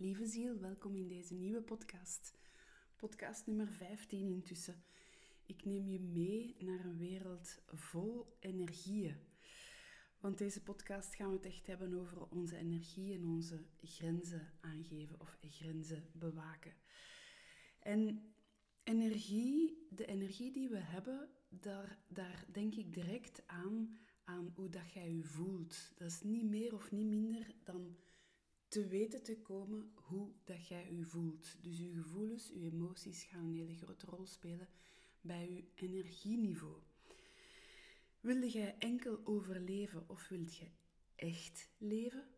Lieve 0.00 0.26
ziel, 0.26 0.58
welkom 0.58 0.96
in 0.96 1.08
deze 1.08 1.34
nieuwe 1.34 1.62
podcast. 1.62 2.38
Podcast 2.96 3.46
nummer 3.46 3.68
15 3.68 4.28
intussen. 4.28 4.82
Ik 5.46 5.64
neem 5.64 5.88
je 5.88 6.00
mee 6.00 6.56
naar 6.58 6.84
een 6.84 6.98
wereld 6.98 7.58
vol 7.66 8.36
energieën. 8.40 9.16
Want 10.20 10.38
deze 10.38 10.62
podcast 10.62 11.14
gaan 11.14 11.30
we 11.30 11.36
het 11.36 11.46
echt 11.46 11.66
hebben 11.66 11.94
over 12.00 12.28
onze 12.28 12.56
energie 12.56 13.14
en 13.14 13.24
onze 13.24 13.64
grenzen 13.82 14.52
aangeven 14.60 15.20
of 15.20 15.38
grenzen 15.40 16.10
bewaken. 16.12 16.72
En 17.78 18.32
energie, 18.82 19.86
de 19.90 20.06
energie 20.06 20.52
die 20.52 20.68
we 20.68 20.78
hebben, 20.78 21.28
daar, 21.48 21.98
daar 22.08 22.44
denk 22.52 22.74
ik 22.74 22.94
direct 22.94 23.42
aan, 23.46 23.98
aan 24.24 24.52
hoe 24.54 24.68
dat 24.68 24.92
jij 24.92 25.14
je 25.14 25.24
voelt. 25.24 25.92
Dat 25.96 26.10
is 26.10 26.22
niet 26.22 26.44
meer 26.44 26.74
of 26.74 26.90
niet 26.90 27.06
minder 27.06 27.54
dan 27.64 27.96
te 28.68 28.86
weten 28.86 29.22
te 29.22 29.38
komen 29.38 29.92
hoe 29.94 30.32
dat 30.44 30.66
jij 30.66 30.94
je 30.94 31.04
voelt. 31.04 31.56
Dus 31.60 31.78
je 31.78 31.92
gevoelens, 31.92 32.48
je 32.48 32.70
emoties 32.70 33.22
gaan 33.22 33.44
een 33.44 33.54
hele 33.54 33.74
grote 33.74 34.06
rol 34.06 34.26
spelen 34.26 34.68
bij 35.20 35.52
je 35.52 35.64
energieniveau. 35.74 36.76
Wilde 38.20 38.50
jij 38.50 38.76
enkel 38.78 39.20
overleven 39.24 40.08
of 40.08 40.28
wilt 40.28 40.56
je 40.56 40.66
echt 41.14 41.68
leven? 41.78 42.28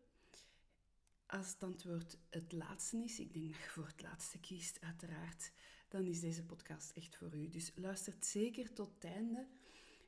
Als 1.25 1.47
het 1.53 1.63
antwoord 1.63 2.17
het 2.29 2.51
laatste 2.51 2.97
is, 2.97 3.19
ik 3.19 3.33
denk 3.33 3.45
dat 3.45 3.63
je 3.63 3.69
voor 3.69 3.87
het 3.87 4.01
laatste 4.01 4.39
kiest, 4.39 4.81
uiteraard, 4.81 5.51
dan 5.87 6.05
is 6.05 6.19
deze 6.19 6.43
podcast 6.43 6.91
echt 6.91 7.15
voor 7.15 7.35
u. 7.35 7.49
Dus 7.49 7.71
luister 7.75 8.13
zeker 8.19 8.73
tot 8.73 8.93
het 8.93 9.03
einde. 9.03 9.47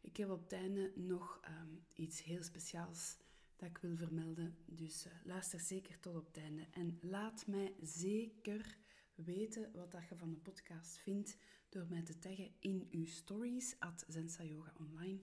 Ik 0.01 0.17
heb 0.17 0.29
op 0.29 0.41
het 0.43 0.51
einde 0.51 0.91
nog 0.95 1.39
ehm, 1.41 1.75
iets 1.93 2.23
heel 2.23 2.43
speciaals 2.43 3.17
dat 3.55 3.69
ik 3.69 3.77
wil 3.77 3.95
vermelden. 3.95 4.55
Dus 4.65 5.05
uh, 5.05 5.13
luister 5.23 5.59
zeker 5.59 5.99
tot 5.99 6.15
op 6.15 6.25
het 6.25 6.37
einde. 6.37 6.67
En 6.71 6.97
laat 7.01 7.47
mij 7.47 7.73
zeker 7.81 8.77
weten 9.15 9.71
wat 9.73 9.91
dat 9.91 10.07
je 10.09 10.15
van 10.15 10.29
de 10.29 10.37
podcast 10.37 10.97
vindt 10.97 11.37
door 11.69 11.85
mij 11.89 12.03
te 12.03 12.19
taggen 12.19 12.51
in 12.59 12.87
uw 12.91 13.05
stories 13.05 13.75
at 13.79 14.05
Zensa 14.07 14.43
Yoga 14.43 14.73
Online. 14.79 15.19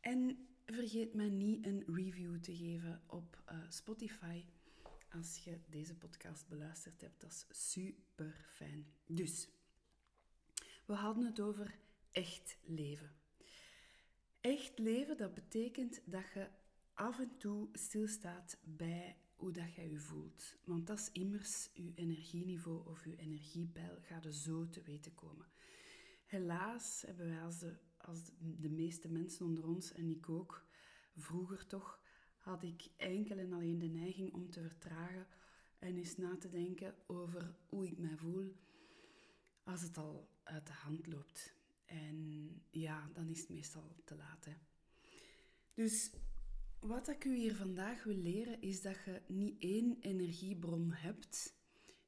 En 0.00 0.48
vergeet 0.66 1.14
mij 1.14 1.28
niet 1.28 1.66
een 1.66 1.84
review 1.86 2.40
te 2.40 2.56
geven 2.56 3.02
op 3.06 3.42
uh, 3.52 3.58
Spotify 3.68 4.44
als 5.10 5.38
je 5.44 5.60
deze 5.66 5.94
podcast 5.94 6.48
beluisterd 6.48 7.00
hebt. 7.00 7.20
Dat 7.20 7.30
is 7.30 7.70
super 7.72 8.46
fijn. 8.54 8.86
Dus, 9.06 9.48
we 10.84 10.92
hadden 10.92 11.24
het 11.24 11.40
over 11.40 11.78
echt 12.12 12.58
leven. 12.62 13.14
Echt 14.40 14.78
leven, 14.78 15.16
dat 15.16 15.34
betekent 15.34 16.00
dat 16.04 16.24
je 16.34 16.48
af 16.96 17.18
en 17.18 17.36
toe 17.36 17.68
stilstaat 17.72 18.58
bij 18.64 19.16
hoe 19.36 19.52
dat 19.52 19.74
jij 19.74 19.90
je 19.90 19.98
voelt. 19.98 20.56
Want 20.64 20.86
dat 20.86 20.98
is 20.98 21.10
immers 21.12 21.68
je 21.72 21.92
energieniveau 21.94 22.86
of 22.86 23.04
je 23.04 23.16
energiepeil 23.16 23.98
gaat 24.00 24.24
er 24.24 24.34
zo 24.34 24.68
te 24.68 24.82
weten 24.82 25.14
komen. 25.14 25.46
Helaas 26.26 27.02
hebben 27.06 27.26
wij 27.26 27.42
als 27.42 27.58
de, 27.58 27.76
als 27.96 28.18
de 28.38 28.68
meeste 28.68 29.08
mensen 29.08 29.46
onder 29.46 29.66
ons, 29.66 29.92
en 29.92 30.10
ik 30.10 30.28
ook, 30.28 30.64
vroeger 31.16 31.66
toch, 31.66 32.00
had 32.38 32.62
ik 32.62 32.88
enkel 32.96 33.38
en 33.38 33.52
alleen 33.52 33.78
de 33.78 33.88
neiging 33.88 34.32
om 34.32 34.50
te 34.50 34.62
vertragen 34.62 35.26
en 35.78 35.96
eens 35.96 36.16
na 36.16 36.36
te 36.36 36.48
denken 36.48 36.94
over 37.06 37.54
hoe 37.66 37.86
ik 37.86 37.98
mij 37.98 38.16
voel 38.16 38.56
als 39.64 39.82
het 39.82 39.96
al 39.96 40.28
uit 40.42 40.66
de 40.66 40.72
hand 40.72 41.06
loopt. 41.06 41.54
En 41.84 42.48
ja, 42.70 43.10
dan 43.12 43.28
is 43.28 43.40
het 43.40 43.48
meestal 43.48 43.96
te 44.04 44.16
laat. 44.16 44.48
Dus 45.74 46.10
wat 46.86 47.08
ik 47.08 47.24
u 47.24 47.36
hier 47.36 47.54
vandaag 47.54 48.04
wil 48.04 48.16
leren 48.16 48.60
is 48.60 48.82
dat 48.82 48.96
je 49.04 49.22
niet 49.26 49.62
één 49.62 49.96
energiebron 50.00 50.92
hebt, 50.92 51.56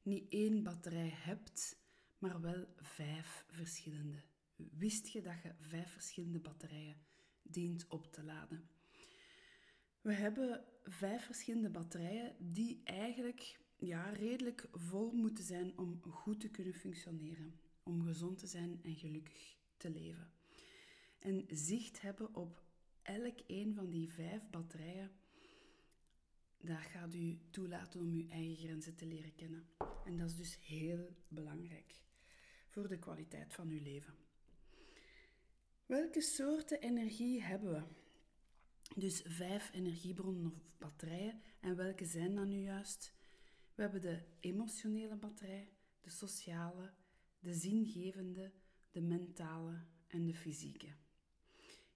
niet 0.01 0.25
één 0.29 0.63
batterij 0.63 1.09
hebt, 1.13 1.79
maar 2.17 2.41
wel 2.41 2.65
vijf 2.75 3.45
verschillende. 3.47 4.21
Wist 4.55 5.07
je 5.07 5.21
dat 5.21 5.41
je 5.43 5.53
vijf 5.59 5.91
verschillende 5.91 6.39
batterijen 6.39 6.97
dient 7.41 7.87
op 7.87 8.11
te 8.11 8.23
laden? 8.23 8.69
We 10.01 10.13
hebben 10.13 10.65
vijf 10.83 11.25
verschillende 11.25 11.69
batterijen 11.69 12.35
die 12.39 12.81
eigenlijk 12.83 13.59
ja, 13.77 14.09
redelijk 14.09 14.67
vol 14.71 15.11
moeten 15.11 15.43
zijn 15.43 15.77
om 15.77 16.01
goed 16.01 16.39
te 16.39 16.49
kunnen 16.49 16.73
functioneren, 16.73 17.59
om 17.83 18.03
gezond 18.03 18.37
te 18.37 18.47
zijn 18.47 18.79
en 18.83 18.95
gelukkig 18.95 19.57
te 19.77 19.89
leven. 19.89 20.31
En 21.19 21.45
zicht 21.47 22.01
hebben 22.01 22.35
op 22.35 22.68
elk 23.03 23.39
een 23.47 23.73
van 23.73 23.89
die 23.89 24.11
vijf 24.11 24.49
batterijen, 24.49 25.11
daar 26.57 26.81
gaat 26.81 27.13
u 27.13 27.39
toelaten 27.49 27.99
om 27.99 28.13
uw 28.13 28.27
eigen 28.27 28.55
grenzen 28.55 28.95
te 28.95 29.05
leren 29.05 29.35
kennen. 29.35 29.67
En 30.05 30.17
dat 30.17 30.29
is 30.29 30.35
dus 30.35 30.59
heel 30.61 31.15
belangrijk 31.27 32.01
voor 32.67 32.87
de 32.87 32.99
kwaliteit 32.99 33.53
van 33.53 33.69
uw 33.69 33.81
leven. 33.81 34.13
Welke 35.85 36.21
soorten 36.21 36.79
energie 36.79 37.43
hebben 37.43 37.71
we? 37.71 37.83
Dus 38.95 39.21
vijf 39.25 39.73
energiebronnen 39.73 40.45
of 40.45 40.77
batterijen. 40.77 41.41
En 41.59 41.75
welke 41.75 42.05
zijn 42.05 42.35
dan 42.35 42.47
nu 42.47 42.61
juist? 42.61 43.13
We 43.75 43.81
hebben 43.81 44.01
de 44.01 44.21
emotionele 44.39 45.15
batterij, 45.15 45.69
de 46.01 46.09
sociale, 46.09 46.93
de 47.39 47.53
zingevende, 47.53 48.51
de 48.91 49.01
mentale 49.01 49.85
en 50.07 50.25
de 50.25 50.33
fysieke. 50.33 50.95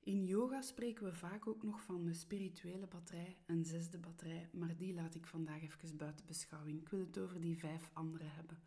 In 0.03 0.25
yoga 0.25 0.62
spreken 0.62 1.03
we 1.03 1.14
vaak 1.14 1.47
ook 1.47 1.64
nog 1.64 1.81
van 1.81 2.06
de 2.06 2.14
spirituele 2.14 2.88
batterij, 2.88 3.38
een 3.46 3.66
zesde 3.66 3.97
batterij, 3.97 4.50
maar 4.52 4.75
die 4.78 4.94
laat 4.94 5.16
ik 5.16 5.25
vandaag 5.25 5.62
even 5.62 5.97
buiten 5.97 6.25
beschouwing. 6.25 6.81
Ik 6.81 6.90
wil 6.90 7.00
het 7.00 7.18
over 7.18 7.41
die 7.41 7.58
vijf 7.58 7.90
andere 7.94 8.25
hebben. 8.25 8.58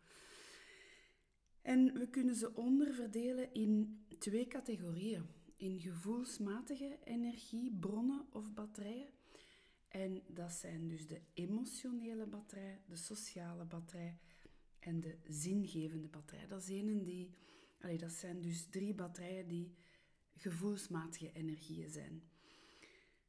En 1.61 1.93
we 1.93 2.07
kunnen 2.09 2.35
ze 2.35 2.55
onderverdelen 2.55 3.53
in 3.53 3.99
twee 4.19 4.47
categorieën. 4.47 5.25
In 5.55 5.79
gevoelsmatige 5.79 6.97
energiebronnen 7.03 8.25
of 8.31 8.53
batterijen. 8.53 9.09
En 9.87 10.21
dat 10.27 10.51
zijn 10.51 10.87
dus 10.87 11.07
de 11.07 11.21
emotionele 11.33 12.25
batterij, 12.25 12.81
de 12.85 12.95
sociale 12.95 13.65
batterij 13.65 14.17
en 14.79 14.99
de 14.99 15.17
zingevende 15.27 16.07
batterij. 16.07 16.47
Dat, 16.47 16.61
is 16.61 16.69
een 16.69 17.03
die, 17.03 17.29
dat 17.97 18.11
zijn 18.11 18.41
dus 18.41 18.65
drie 18.69 18.93
batterijen 18.93 19.47
die 19.47 19.75
gevoelsmatige 20.37 21.31
energieën 21.31 21.89
zijn. 21.89 22.23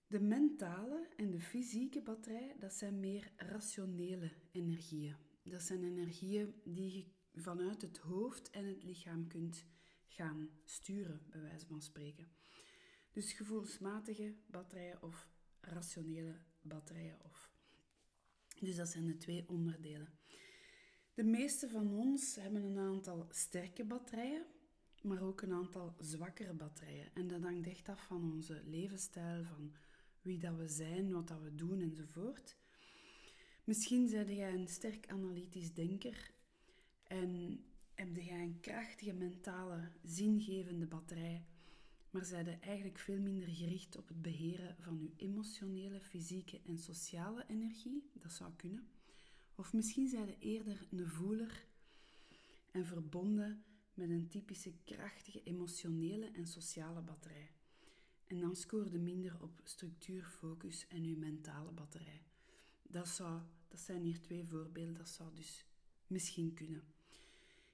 De 0.06 0.20
mentale 0.20 1.08
en 1.16 1.30
de 1.30 1.41
fysieke 1.41 2.02
batterij, 2.02 2.56
dat 2.58 2.74
zijn 2.74 3.00
meer 3.00 3.32
rationele 3.36 4.30
energieën. 4.52 5.16
Dat 5.42 5.62
zijn 5.62 5.84
energieën 5.84 6.54
die 6.64 6.97
je 6.97 7.04
vanuit 7.41 7.82
het 7.82 7.98
hoofd 7.98 8.50
en 8.50 8.64
het 8.64 8.82
lichaam 8.82 9.26
kunt 9.26 9.64
gaan 10.06 10.50
sturen, 10.64 11.20
bij 11.30 11.41
wijze 11.41 11.66
van 11.66 11.82
spreken. 11.82 12.28
Dus 13.12 13.32
gevoelsmatige 13.32 14.34
batterijen 14.47 15.02
of 15.02 15.28
rationele 15.60 16.34
batterijen. 16.60 17.18
Of... 17.24 17.50
Dus 18.60 18.76
dat 18.76 18.88
zijn 18.88 19.06
de 19.06 19.16
twee 19.16 19.48
onderdelen. 19.48 20.18
De 21.14 21.24
meeste 21.24 21.68
van 21.68 21.92
ons 21.92 22.34
hebben 22.34 22.62
een 22.62 22.78
aantal 22.78 23.26
sterke 23.30 23.84
batterijen, 23.84 24.47
maar 25.03 25.22
ook 25.22 25.41
een 25.41 25.53
aantal 25.53 25.94
zwakkere 25.98 26.53
batterijen. 26.53 27.14
En 27.14 27.28
dat 27.28 27.42
hangt 27.42 27.69
echt 27.69 27.88
af 27.88 28.06
van 28.06 28.32
onze 28.32 28.62
levensstijl, 28.64 29.44
van 29.44 29.72
wie 30.22 30.38
dat 30.38 30.56
we 30.56 30.69
zijn, 30.69 31.12
wat 31.12 31.28
dat 31.28 31.41
we 31.42 31.54
doen 31.54 31.81
enzovoort. 31.81 32.56
Misschien 33.64 34.09
zijde 34.09 34.34
jij 34.34 34.53
een 34.53 34.69
sterk 34.69 35.09
analytisch 35.09 35.72
denker 35.75 36.31
en 37.03 37.60
heb 37.94 38.16
jij 38.16 38.42
een 38.42 38.60
krachtige 38.60 39.12
mentale, 39.12 39.88
zingevende 40.04 40.86
batterij, 40.86 41.44
maar 42.10 42.25
zijde 42.25 42.50
eigenlijk 42.50 42.98
veel 42.98 43.19
minder 43.19 43.48
gericht 43.48 43.97
op 43.97 44.09
het 44.09 44.22
beheren 44.22 44.76
van 44.78 45.00
je 45.03 45.12
emotionele, 45.16 46.00
fysieke 46.00 46.60
en 46.66 46.78
sociale 46.78 47.44
energie. 47.48 48.10
Dat 48.12 48.32
zou 48.32 48.53
kunnen. 48.56 48.88
Of 49.54 49.72
misschien 49.72 50.09
zijde 50.09 50.38
eerder 50.38 50.86
een 50.91 51.06
voeler 51.06 51.65
en 52.71 52.86
verbonden 52.86 53.65
met 53.98 54.10
een 54.10 54.28
typische 54.28 54.72
krachtige 54.84 55.42
emotionele 55.42 56.30
en 56.30 56.47
sociale 56.47 57.00
batterij. 57.00 57.50
En 58.27 58.41
dan 58.41 58.56
scoorde 58.56 58.98
minder 58.98 59.42
op 59.42 59.60
structuur, 59.65 60.24
focus 60.24 60.86
en 60.89 61.04
uw 61.04 61.16
mentale 61.16 61.71
batterij. 61.71 62.22
Dat, 62.83 63.09
zou, 63.09 63.41
dat 63.68 63.80
zijn 63.80 64.03
hier 64.03 64.21
twee 64.21 64.45
voorbeelden, 64.45 64.95
dat 64.95 65.09
zou 65.09 65.34
dus 65.34 65.65
misschien 66.06 66.54
kunnen. 66.54 66.83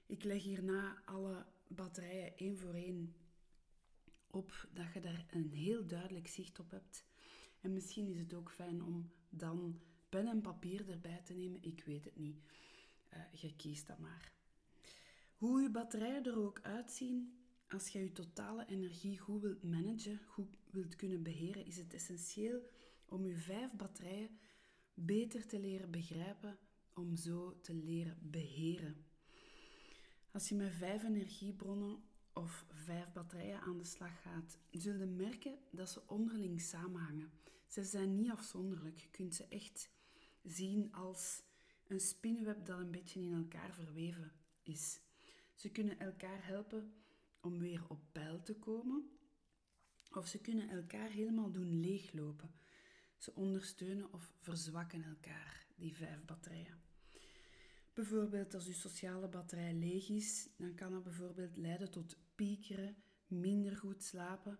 Ik 0.05 0.23
leg 0.23 0.43
hierna 0.43 1.01
alle 1.05 1.45
batterijen 1.67 2.37
één 2.37 2.57
voor 2.57 2.73
één 2.73 3.15
op, 4.27 4.67
dat 4.73 4.93
je 4.93 4.99
daar 4.99 5.25
een 5.29 5.51
heel 5.51 5.85
duidelijk 5.87 6.27
zicht 6.27 6.59
op 6.59 6.71
hebt. 6.71 7.05
En 7.61 7.73
misschien 7.73 8.07
is 8.07 8.19
het 8.19 8.33
ook 8.33 8.51
fijn 8.51 8.83
om 8.83 9.11
dan 9.29 9.79
pen 10.09 10.27
en 10.27 10.41
papier 10.41 10.89
erbij 10.89 11.21
te 11.23 11.33
nemen, 11.33 11.63
ik 11.63 11.83
weet 11.85 12.03
het 12.03 12.17
niet. 12.17 12.37
Uh, 13.13 13.41
je 13.41 13.55
kiest 13.55 13.87
dat 13.87 13.99
maar. 13.99 14.34
Hoe 15.35 15.61
je 15.61 15.69
batterijen 15.69 16.25
er 16.25 16.37
ook 16.37 16.59
uitzien, 16.61 17.39
als 17.67 17.89
je 17.89 17.99
je 17.99 18.11
totale 18.11 18.65
energie 18.65 19.19
goed 19.19 19.41
wilt 19.41 19.63
managen, 19.63 20.19
goed 20.25 20.57
wilt 20.69 20.95
kunnen 20.95 21.23
beheren, 21.23 21.65
is 21.65 21.77
het 21.77 21.93
essentieel 21.93 22.61
om 23.05 23.25
je 23.25 23.35
vijf 23.35 23.71
batterijen 23.71 24.39
beter 24.93 25.47
te 25.47 25.59
leren 25.59 25.91
begrijpen 25.91 26.57
om 26.93 27.15
zo 27.15 27.59
te 27.61 27.73
leren 27.73 28.17
beheren. 28.21 29.05
Als 30.31 30.49
je 30.49 30.55
met 30.55 30.71
vijf 30.71 31.03
energiebronnen 31.03 32.03
of 32.33 32.65
vijf 32.69 33.11
batterijen 33.11 33.61
aan 33.61 33.77
de 33.77 33.83
slag 33.83 34.21
gaat, 34.21 34.57
zul 34.71 34.95
je 34.95 35.05
merken 35.05 35.57
dat 35.71 35.89
ze 35.89 36.07
onderling 36.07 36.61
samenhangen. 36.61 37.31
Ze 37.67 37.83
zijn 37.83 38.15
niet 38.15 38.31
afzonderlijk. 38.31 38.99
Je 38.99 39.09
kunt 39.09 39.35
ze 39.35 39.47
echt 39.47 39.89
zien 40.43 40.93
als 40.93 41.43
een 41.87 41.99
spinnenweb 41.99 42.65
dat 42.65 42.79
een 42.79 42.91
beetje 42.91 43.21
in 43.21 43.33
elkaar 43.33 43.73
verweven 43.73 44.31
is. 44.63 44.99
Ze 45.55 45.69
kunnen 45.69 45.99
elkaar 45.99 46.45
helpen 46.45 46.93
om 47.41 47.59
weer 47.59 47.89
op 47.89 47.99
peil 48.11 48.41
te 48.41 48.55
komen, 48.55 49.09
of 50.11 50.27
ze 50.27 50.41
kunnen 50.41 50.69
elkaar 50.69 51.09
helemaal 51.09 51.51
doen 51.51 51.79
leeglopen. 51.79 52.53
Ze 53.17 53.35
ondersteunen 53.35 54.13
of 54.13 54.33
verzwakken 54.39 55.03
elkaar, 55.03 55.67
die 55.75 55.95
vijf 55.95 56.25
batterijen. 56.25 56.81
Bijvoorbeeld 57.93 58.53
als 58.53 58.67
uw 58.67 58.73
sociale 58.73 59.27
batterij 59.27 59.73
leeg 59.73 60.09
is, 60.09 60.49
dan 60.57 60.75
kan 60.75 60.91
dat 60.91 61.03
bijvoorbeeld 61.03 61.57
leiden 61.57 61.91
tot 61.91 62.17
piekeren, 62.35 62.95
minder 63.27 63.77
goed 63.77 64.03
slapen 64.03 64.59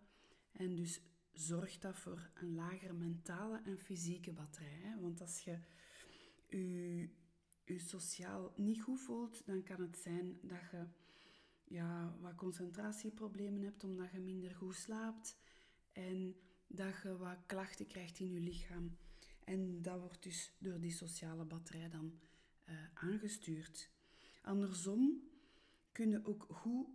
en 0.52 0.76
dus 0.76 1.02
zorgt 1.32 1.82
dat 1.82 1.98
voor 1.98 2.30
een 2.34 2.56
lagere 2.56 2.94
mentale 2.94 3.62
en 3.66 3.80
fysieke 3.80 4.32
batterij. 4.32 4.98
Want 5.02 5.22
als 5.22 5.40
je 5.40 5.60
je, 6.48 7.10
je 7.66 7.80
sociaal 7.80 8.54
niet 8.56 8.82
goed 8.82 9.00
voelt, 9.00 9.46
dan 9.46 9.64
kan 9.64 9.82
het 9.82 9.98
zijn 9.98 10.38
dat 10.42 10.62
je 10.72 10.86
ja, 11.64 12.16
wat 12.22 12.36
concentratieproblemen 12.36 13.62
hebt 13.62 13.84
omdat 13.84 14.12
je 14.12 14.20
minder 14.20 14.56
goed 14.56 14.76
slaapt 14.76 15.38
en 15.92 16.36
dat 16.68 17.02
je 17.04 17.18
wat 17.18 17.38
klachten 17.46 17.88
krijgt 17.88 18.20
in 18.20 18.32
je 18.32 18.40
lichaam. 18.40 18.98
En 19.44 19.82
dat 19.82 20.00
wordt 20.00 20.24
dus 20.24 20.54
door 20.58 20.80
die 20.80 20.92
sociale 20.92 21.46
batterij 21.46 21.90
dan 21.90 22.20
uh, 22.70 22.76
aangestuurd. 22.94 23.90
Andersom 24.42 25.22
kunnen 25.92 26.26
ook 26.26 26.46
goed 26.50 26.88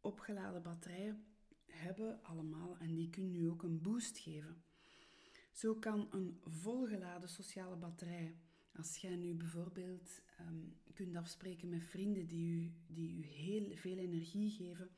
opgeladen 0.00 0.62
batterijen 0.62 1.24
hebben 1.66 2.22
allemaal 2.22 2.76
en 2.78 2.94
die 2.94 3.10
kunnen 3.10 3.34
u 3.34 3.44
ook 3.44 3.62
een 3.62 3.80
boost 3.80 4.18
geven. 4.18 4.62
Zo 5.52 5.74
kan 5.74 6.06
een 6.10 6.40
volgeladen 6.44 7.28
sociale 7.28 7.76
batterij, 7.76 8.36
als 8.78 8.96
jij 8.96 9.16
nu 9.16 9.34
bijvoorbeeld 9.34 10.20
um, 10.40 10.76
kunt 10.94 11.16
afspreken 11.16 11.68
met 11.68 11.84
vrienden 11.84 12.26
die 12.26 12.48
u, 12.48 12.72
die 12.86 13.16
u 13.16 13.26
heel 13.26 13.76
veel 13.76 13.96
energie 13.96 14.50
geven, 14.50 14.90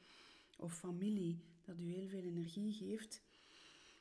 of 0.57 0.79
familie 0.79 1.45
dat 1.65 1.79
u 1.79 1.93
heel 1.93 2.09
veel 2.09 2.23
energie 2.23 2.73
geeft, 2.73 3.23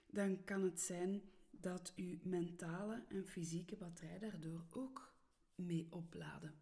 dan 0.07 0.43
kan 0.43 0.63
het 0.63 0.79
zijn 0.79 1.21
dat 1.51 1.93
uw 1.95 2.17
mentale 2.23 3.03
en 3.07 3.27
fysieke 3.27 3.75
batterij 3.75 4.19
daardoor 4.19 4.65
ook 4.69 5.13
mee 5.55 5.87
opladen. 5.89 6.53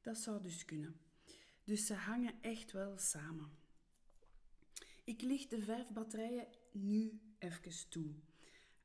Dat 0.00 0.18
zou 0.18 0.42
dus 0.42 0.64
kunnen. 0.64 1.00
Dus 1.64 1.86
ze 1.86 1.94
hangen 1.94 2.34
echt 2.40 2.72
wel 2.72 2.98
samen. 2.98 3.50
Ik 5.04 5.22
licht 5.22 5.50
de 5.50 5.62
vijf 5.62 5.92
batterijen 5.92 6.46
nu 6.72 7.20
even 7.38 7.88
toe. 7.88 8.14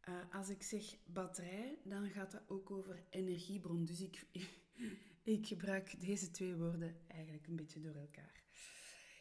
Uh, 0.10 0.36
als 0.36 0.50
ik 0.50 0.64
zeg 0.64 0.84
batterij, 1.06 1.78
dan 1.84 2.10
gaat 2.10 2.32
dat 2.32 2.44
ook 2.48 2.72
over 2.72 3.04
energiebron. 3.10 3.86
Dus 3.86 4.02
ik, 4.02 4.26
ik 5.24 5.48
gebruik 5.48 6.00
deze 6.00 6.32
twee 6.32 6.56
woorden 6.56 6.96
eigenlijk 7.08 7.48
een 7.48 7.56
beetje 7.56 7.80
door 7.80 7.96
elkaar. 7.96 8.44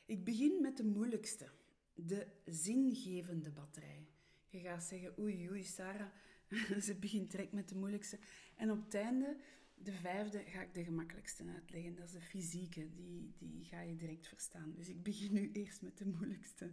Ik 0.06 0.25
begin 0.25 0.61
met 0.61 0.77
de 0.77 0.85
moeilijkste, 0.85 1.49
de 1.94 2.27
zingevende 2.44 3.50
batterij. 3.50 4.09
Je 4.49 4.61
gaat 4.61 4.85
zeggen, 4.85 5.19
oei 5.19 5.50
oei 5.50 5.65
Sarah, 5.65 6.11
ze 6.87 6.94
begint 6.94 7.31
direct 7.31 7.53
met 7.53 7.69
de 7.69 7.75
moeilijkste. 7.75 8.19
En 8.56 8.71
op 8.71 8.85
het 8.85 8.94
einde, 8.94 9.37
de 9.75 9.93
vijfde, 9.93 10.38
ga 10.38 10.61
ik 10.62 10.75
de 10.75 10.85
gemakkelijkste 10.85 11.44
uitleggen. 11.55 11.94
Dat 11.94 12.06
is 12.06 12.12
de 12.12 12.21
fysieke, 12.21 12.91
die, 12.94 13.35
die 13.38 13.65
ga 13.65 13.81
je 13.81 13.97
direct 13.97 14.27
verstaan. 14.27 14.73
Dus 14.77 14.88
ik 14.88 15.03
begin 15.03 15.32
nu 15.32 15.50
eerst 15.53 15.82
met 15.82 15.99
de 15.99 16.06
moeilijkste. 16.06 16.71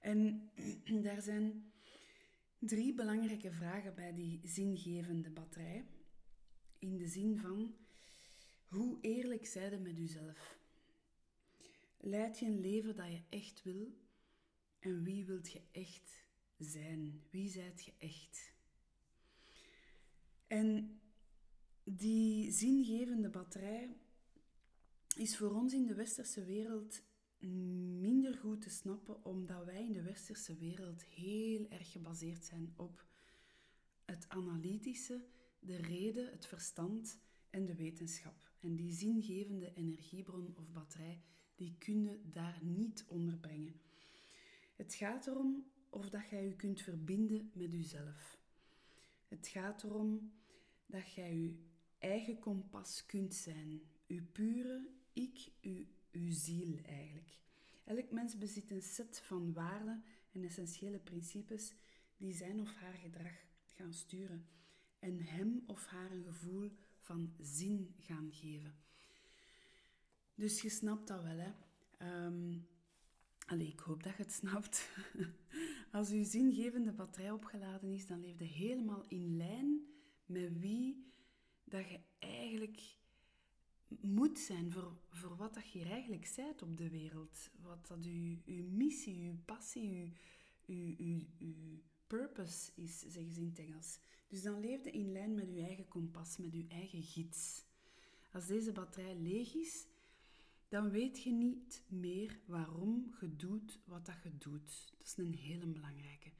En 0.00 0.50
daar 1.02 1.22
zijn 1.22 1.72
drie 2.60 2.94
belangrijke 2.94 3.52
vragen 3.52 3.94
bij 3.94 4.14
die 4.14 4.40
zingevende 4.44 5.30
batterij. 5.30 5.84
In 6.78 6.96
de 6.96 7.06
zin 7.06 7.38
van, 7.38 7.74
hoe 8.64 8.98
eerlijk 9.00 9.46
zijde 9.46 9.78
met 9.78 9.96
jezelf? 9.96 10.58
Leid 11.96 12.38
je 12.38 12.46
een 12.46 12.60
leven 12.60 12.96
dat 12.96 13.10
je 13.10 13.22
echt 13.28 13.62
wil? 13.62 13.98
En 14.78 15.02
wie 15.02 15.24
wilt 15.24 15.52
je 15.52 15.62
echt 15.72 16.24
zijn? 16.58 17.22
Wie 17.30 17.48
zijt 17.48 17.84
je 17.84 17.92
echt? 17.98 18.52
En 20.46 21.00
die 21.84 22.50
zingevende 22.50 23.28
batterij 23.28 23.96
is 25.16 25.36
voor 25.36 25.54
ons 25.54 25.72
in 25.72 25.86
de 25.86 25.94
westerse 25.94 26.44
wereld 26.44 27.02
minder 28.00 28.34
goed 28.34 28.60
te 28.62 28.70
snappen, 28.70 29.24
omdat 29.24 29.64
wij 29.64 29.84
in 29.84 29.92
de 29.92 30.02
westerse 30.02 30.56
wereld 30.56 31.04
heel 31.04 31.68
erg 31.68 31.92
gebaseerd 31.92 32.44
zijn 32.44 32.72
op 32.76 33.06
het 34.04 34.28
analytische, 34.28 35.24
de 35.58 35.76
reden, 35.76 36.30
het 36.30 36.46
verstand 36.46 37.18
en 37.50 37.66
de 37.66 37.74
wetenschap. 37.74 38.50
En 38.60 38.76
die 38.76 38.92
zingevende 38.92 39.72
energiebron 39.74 40.54
of 40.56 40.72
batterij, 40.72 41.22
die 41.54 41.74
kunnen 41.78 42.30
daar 42.30 42.58
niet 42.62 43.04
onderbrengen. 43.06 43.80
Het 44.76 44.94
gaat 44.94 45.26
erom 45.26 45.64
of 45.90 46.10
dat 46.10 46.28
jij 46.28 46.46
je 46.46 46.56
kunt 46.56 46.80
verbinden 46.80 47.50
met 47.54 47.72
jezelf. 47.72 48.38
Het 49.28 49.48
gaat 49.48 49.82
erom 49.82 50.32
dat 50.86 51.12
jij 51.12 51.36
je 51.36 51.54
eigen 51.98 52.38
kompas 52.38 53.06
kunt 53.06 53.34
zijn. 53.34 53.82
Uw 54.06 54.22
pure 54.32 54.88
ik, 55.12 55.52
uw, 55.60 55.84
uw 56.12 56.32
ziel 56.32 56.78
eigenlijk. 56.82 57.38
Elk 57.84 58.10
mens 58.10 58.38
bezit 58.38 58.70
een 58.70 58.82
set 58.82 59.20
van 59.20 59.52
waarden 59.52 60.04
en 60.32 60.44
essentiële 60.44 60.98
principes 60.98 61.74
die 62.16 62.32
zijn 62.32 62.60
of 62.60 62.74
haar 62.74 62.94
gedrag 62.94 63.32
gaan 63.64 63.92
sturen 63.92 64.46
en 64.98 65.20
hem 65.20 65.62
of 65.66 65.86
haar 65.86 66.10
een 66.10 66.24
gevoel 66.24 66.70
van 66.98 67.34
zin 67.40 67.94
gaan 67.98 68.32
geven. 68.32 68.74
Dus 70.34 70.62
je 70.62 70.68
snapt 70.68 71.08
dat 71.08 71.22
wel, 71.22 71.38
hè? 71.38 71.52
Um, 72.26 72.66
allee, 73.46 73.68
ik 73.68 73.80
hoop 73.80 74.02
dat 74.02 74.16
je 74.16 74.22
het 74.22 74.32
snapt. 74.32 74.88
Als 75.92 76.08
je 76.08 76.24
zingevende 76.24 76.92
batterij 76.92 77.30
opgeladen 77.30 77.90
is, 77.90 78.06
dan 78.06 78.20
leef 78.20 78.38
je 78.38 78.44
helemaal 78.44 79.04
in 79.08 79.36
lijn 79.36 79.86
met 80.26 80.58
wie 80.58 81.06
dat 81.64 81.88
je 81.88 82.00
eigenlijk 82.18 82.80
moet 84.00 84.38
zijn 84.38 84.72
voor, 84.72 84.96
voor 85.10 85.36
wat 85.36 85.54
dat 85.54 85.70
je 85.70 85.78
hier 85.78 85.90
eigenlijk 85.90 86.32
bent 86.36 86.62
op 86.62 86.76
de 86.76 86.90
wereld. 86.90 87.50
Wat 87.62 87.86
dat 87.86 88.04
je, 88.04 88.38
je 88.44 88.62
missie, 88.62 89.24
je 89.24 89.34
passie, 89.44 90.12
je, 90.64 91.06
je, 91.06 91.26
je 91.38 91.78
purpose 92.06 92.72
is, 92.74 92.98
zeggen 92.98 93.32
ze 93.32 93.40
in 93.40 93.46
het 93.46 93.58
Engels. 93.58 93.98
Dus 94.28 94.42
dan 94.42 94.60
leef 94.60 94.84
je 94.84 94.90
in 94.90 95.12
lijn 95.12 95.34
met 95.34 95.54
je 95.54 95.62
eigen 95.62 95.88
kompas, 95.88 96.36
met 96.36 96.52
je 96.52 96.66
eigen 96.68 97.02
gids. 97.02 97.64
Als 98.32 98.46
deze 98.46 98.72
batterij 98.72 99.16
leeg 99.16 99.54
is, 99.54 99.86
dan 100.68 100.90
weet 100.90 101.22
je 101.22 101.32
niet 101.32 101.84
meer 101.88 102.40
waarom 102.46 103.14
je 103.20 103.36
doet 103.36 103.80
wat 103.84 104.06
dat 104.06 104.22
je 104.22 104.38
doet. 104.38 104.92
Dat 104.98 105.06
is 105.06 105.16
een 105.16 105.34
hele 105.34 105.66
belangrijke. 105.66 106.32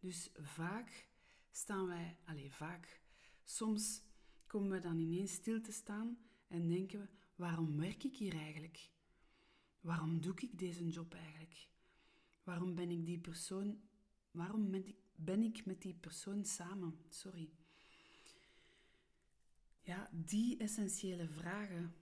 Dus 0.00 0.30
vaak 0.34 1.08
staan 1.50 1.86
wij, 1.86 2.16
allez, 2.24 2.54
vaak, 2.54 3.00
soms 3.44 4.02
komen 4.46 4.70
we 4.70 4.78
dan 4.78 4.98
ineens 4.98 5.32
stil 5.32 5.60
te 5.60 5.72
staan 5.72 6.18
en 6.52 6.68
denken 6.68 7.00
we, 7.00 7.08
waarom 7.34 7.76
werk 7.76 8.04
ik 8.04 8.16
hier 8.16 8.34
eigenlijk? 8.34 8.90
Waarom 9.80 10.20
doe 10.20 10.34
ik 10.36 10.58
deze 10.58 10.86
job 10.88 11.14
eigenlijk? 11.14 11.68
Waarom 12.44 12.74
ben 12.74 12.90
ik 12.90 13.06
die 13.06 13.18
persoon, 13.18 13.80
waarom 14.30 14.70
ben 15.14 15.42
ik, 15.42 15.66
met 15.66 15.82
die 15.82 15.94
persoon 15.94 16.44
samen? 16.44 16.98
Sorry. 17.08 17.50
Ja, 19.80 20.10
die 20.12 20.56
essentiële 20.56 21.28
vragen, 21.28 21.94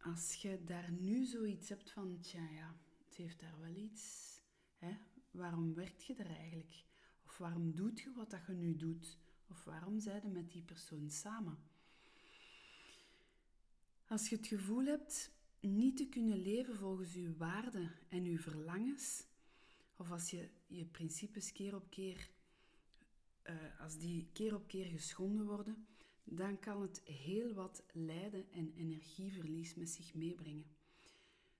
als 0.00 0.34
je 0.34 0.64
daar 0.64 0.92
nu 0.92 1.24
zoiets 1.24 1.68
hebt 1.68 1.90
van, 1.90 2.20
tja 2.20 2.48
ja, 2.50 2.76
het 3.04 3.16
heeft 3.16 3.40
daar 3.40 3.60
wel 3.60 3.74
iets. 3.74 4.36
Hè? 4.78 4.96
Waarom 5.30 5.74
werkt 5.74 6.04
je 6.04 6.14
er 6.14 6.30
eigenlijk? 6.30 6.84
Of 7.24 7.38
waarom 7.38 7.74
doet 7.74 8.00
je 8.00 8.12
wat 8.12 8.30
dat 8.30 8.46
je 8.46 8.52
nu 8.52 8.76
doet? 8.76 9.18
Of 9.48 9.64
waarom 9.64 10.00
zijn 10.00 10.32
met 10.32 10.52
die 10.52 10.62
persoon 10.62 11.10
samen? 11.10 11.58
Als 14.12 14.28
je 14.28 14.36
het 14.36 14.46
gevoel 14.46 14.84
hebt 14.84 15.30
niet 15.60 15.96
te 15.96 16.08
kunnen 16.08 16.42
leven 16.42 16.76
volgens 16.76 17.14
je 17.14 17.36
waarden 17.36 17.90
en 18.08 18.24
je 18.24 18.38
verlangens, 18.38 19.26
of 19.96 20.10
als 20.10 20.30
je 20.30 20.48
je 20.66 20.84
principes 20.84 21.52
keer 21.52 21.74
op 21.74 21.90
keer, 21.90 22.30
uh, 23.44 23.80
als 23.80 23.98
die 23.98 24.28
keer 24.32 24.54
op 24.54 24.66
keer 24.66 24.84
geschonden 24.84 25.46
worden, 25.46 25.86
dan 26.24 26.58
kan 26.58 26.82
het 26.82 27.02
heel 27.04 27.52
wat 27.52 27.84
lijden 27.92 28.52
en 28.52 28.72
energieverlies 28.76 29.74
met 29.74 29.88
zich 29.88 30.14
meebrengen. 30.14 30.66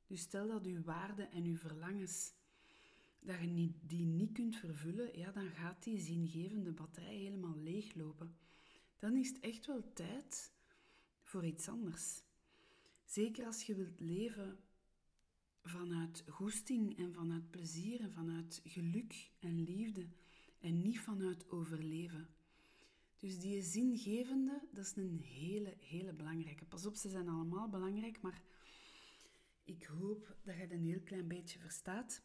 Dus 0.06 0.21
stel 0.21 0.49
dat 0.49 0.64
uw 0.66 0.82
waarden 0.82 1.30
en 1.30 1.44
uw 1.44 1.56
verlangens, 1.56 2.32
dat 3.21 3.40
je 3.40 3.73
die 3.80 4.06
niet 4.06 4.32
kunt 4.32 4.56
vervullen, 4.56 5.18
ja, 5.18 5.30
dan 5.30 5.50
gaat 5.50 5.82
die 5.82 6.00
zingevende 6.00 6.73
batterij 6.73 7.16
helemaal 7.16 7.56
leeglopen. 7.56 8.37
Dan 8.99 9.16
is 9.16 9.28
het 9.28 9.40
echt 9.40 9.66
wel 9.66 9.92
tijd 9.92 10.52
voor 11.23 11.44
iets 11.44 11.68
anders. 11.68 12.23
Zeker 13.12 13.47
als 13.47 13.62
je 13.62 13.75
wilt 13.75 14.00
leven 14.00 14.59
vanuit 15.62 16.25
goesting 16.28 16.99
en 16.99 17.12
vanuit 17.12 17.50
plezier 17.50 18.00
en 18.00 18.12
vanuit 18.12 18.61
geluk 18.64 19.31
en 19.38 19.62
liefde 19.62 20.07
en 20.59 20.83
niet 20.83 21.00
vanuit 21.00 21.50
overleven. 21.50 22.28
Dus 23.16 23.38
die 23.38 23.62
zingevende, 23.62 24.69
dat 24.71 24.85
is 24.85 24.97
een 24.97 25.21
hele, 25.21 25.76
hele 25.81 26.12
belangrijke. 26.12 26.64
Pas 26.64 26.87
op, 26.87 26.95
ze 26.95 27.09
zijn 27.09 27.28
allemaal 27.28 27.69
belangrijk, 27.69 28.21
maar 28.21 28.42
ik 29.64 29.85
hoop 29.85 30.37
dat 30.42 30.54
je 30.54 30.61
het 30.61 30.71
een 30.71 30.85
heel 30.85 31.02
klein 31.02 31.28
beetje 31.28 31.59
verstaat. 31.59 32.23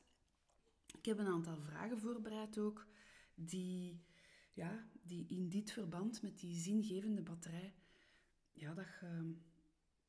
Ik 0.98 1.06
heb 1.06 1.18
een 1.18 1.28
aantal 1.28 1.58
vragen 1.58 2.00
voorbereid 2.00 2.58
ook, 2.58 2.88
die, 3.36 4.02
ja, 4.54 4.90
die 5.02 5.26
in 5.28 5.50
dit 5.50 5.72
verband 5.72 6.22
met 6.22 6.40
die 6.40 6.56
zingevende 6.56 7.22
batterij, 7.22 7.74
ja, 8.54 8.74
dat 8.74 8.86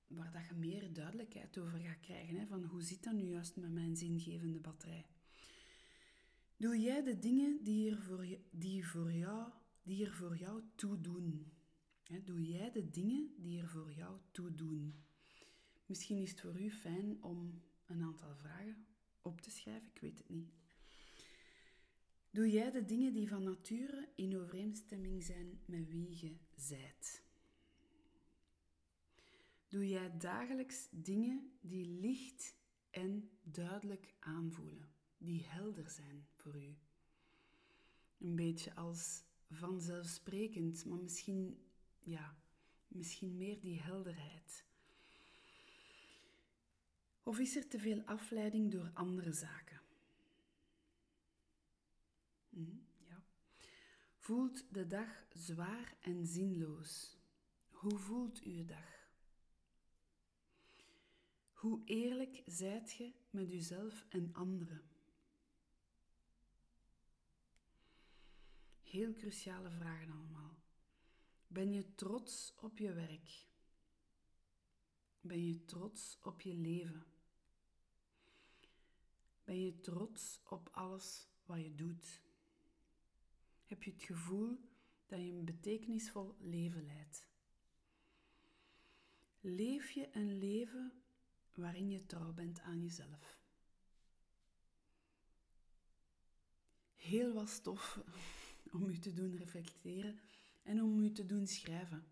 waar 0.09 0.33
dat 0.33 0.47
je 0.47 0.55
meer 0.55 0.93
duidelijkheid 0.93 1.59
over 1.59 1.79
gaat 1.79 2.01
krijgen. 2.01 2.37
Hè, 2.37 2.47
van 2.47 2.65
hoe 2.65 2.83
zit 2.83 3.03
dat 3.03 3.13
nu 3.13 3.25
juist 3.25 3.57
met 3.57 3.73
mijn 3.73 3.97
zingevende 3.97 4.59
batterij? 4.59 5.07
Doe 6.57 6.81
jij 6.81 7.03
de 7.03 7.19
dingen 7.19 7.63
die 7.63 7.91
er 7.91 8.03
voor, 8.03 8.27
die 8.51 8.87
voor, 8.87 9.13
jou, 9.13 9.51
die 9.83 10.11
voor 10.11 10.37
jou 10.37 10.63
toe 10.75 11.01
doen? 11.01 11.53
Doe 12.25 12.49
jij 12.49 12.71
de 12.71 12.91
dingen 12.91 13.35
die 13.37 13.61
er 13.61 13.69
voor 13.69 13.93
jou 13.93 14.19
toe 14.31 14.55
doen? 14.55 15.05
Misschien 15.87 16.19
is 16.19 16.31
het 16.31 16.41
voor 16.41 16.61
u 16.61 16.71
fijn 16.71 17.23
om 17.23 17.63
een 17.87 18.03
aantal 18.03 18.35
vragen 18.35 18.87
op 19.23 19.41
te 19.41 19.51
schrijven, 19.51 19.89
ik 19.89 20.01
weet 20.01 20.19
het 20.19 20.29
niet. 20.29 20.53
Doe 22.31 22.51
jij 22.51 22.71
de 22.71 22.85
dingen 22.85 23.13
die 23.13 23.29
van 23.29 23.43
nature 23.43 24.09
in 24.15 24.39
overeenstemming 24.39 25.23
zijn 25.23 25.61
met 25.65 25.89
wie 25.89 26.27
je 26.27 26.37
zijt? 26.57 27.28
Doe 29.69 29.89
jij 29.89 30.17
dagelijks 30.19 30.89
dingen 30.91 31.53
die 31.61 31.87
licht 31.87 32.55
en 32.91 33.31
duidelijk 33.43 34.15
aanvoelen, 34.19 34.89
die 35.19 35.45
helder 35.45 35.91
zijn 35.91 36.27
voor 36.35 36.57
u? 36.57 36.77
Een 38.19 38.37
beetje 38.37 38.75
als 38.75 39.23
vanzelfsprekend, 39.51 40.85
maar 40.85 40.99
misschien, 40.99 41.63
ja, 41.99 42.39
misschien 42.87 43.37
meer 43.37 43.61
die 43.61 43.81
helderheid. 43.81 44.65
Of 47.23 47.39
is 47.39 47.57
er 47.57 47.69
te 47.69 47.79
veel 47.79 48.03
afleiding 48.03 48.71
door 48.73 48.91
andere 48.95 49.33
zaken? 49.33 49.81
Hm, 52.49 52.79
ja. 52.97 53.25
Voelt 54.17 54.75
de 54.75 54.87
dag 54.87 55.27
zwaar 55.33 55.97
en 56.01 56.27
zinloos? 56.27 57.17
Hoe 57.71 57.99
voelt 57.99 58.43
uw 58.43 58.65
dag? 58.65 58.98
Hoe 61.59 61.83
eerlijk 61.85 62.43
zijt 62.47 62.93
je 62.93 63.13
met 63.31 63.51
uzelf 63.51 64.07
en 64.09 64.31
anderen? 64.33 64.83
Heel 68.83 69.13
cruciale 69.13 69.71
vragen 69.71 70.11
allemaal. 70.11 70.59
Ben 71.47 71.73
je 71.73 71.95
trots 71.95 72.55
op 72.61 72.79
je 72.79 72.93
werk? 72.93 73.47
Ben 75.21 75.47
je 75.47 75.65
trots 75.65 76.19
op 76.23 76.41
je 76.41 76.55
leven? 76.55 77.05
Ben 79.45 79.61
je 79.61 79.81
trots 79.81 80.41
op 80.45 80.69
alles 80.73 81.29
wat 81.47 81.61
je 81.61 81.75
doet? 81.75 82.23
Heb 83.65 83.83
je 83.83 83.91
het 83.91 84.03
gevoel 84.03 84.59
dat 85.07 85.21
je 85.21 85.31
een 85.31 85.45
betekenisvol 85.45 86.37
leven 86.39 86.87
leidt? 86.87 87.29
Leef 89.41 89.91
je 89.91 90.09
een 90.13 90.39
leven 90.39 91.03
waarin 91.59 91.91
je 91.91 92.07
trouw 92.07 92.33
bent 92.33 92.61
aan 92.61 92.83
jezelf? 92.83 93.39
Heel 96.95 97.33
wat 97.33 97.49
stof 97.49 98.01
om 98.73 98.89
u 98.89 98.99
te 98.99 99.13
doen 99.13 99.37
reflecteren 99.37 100.21
en 100.63 100.83
om 100.83 101.01
u 101.01 101.13
te 101.13 101.27
doen 101.27 101.47
schrijven. 101.47 102.07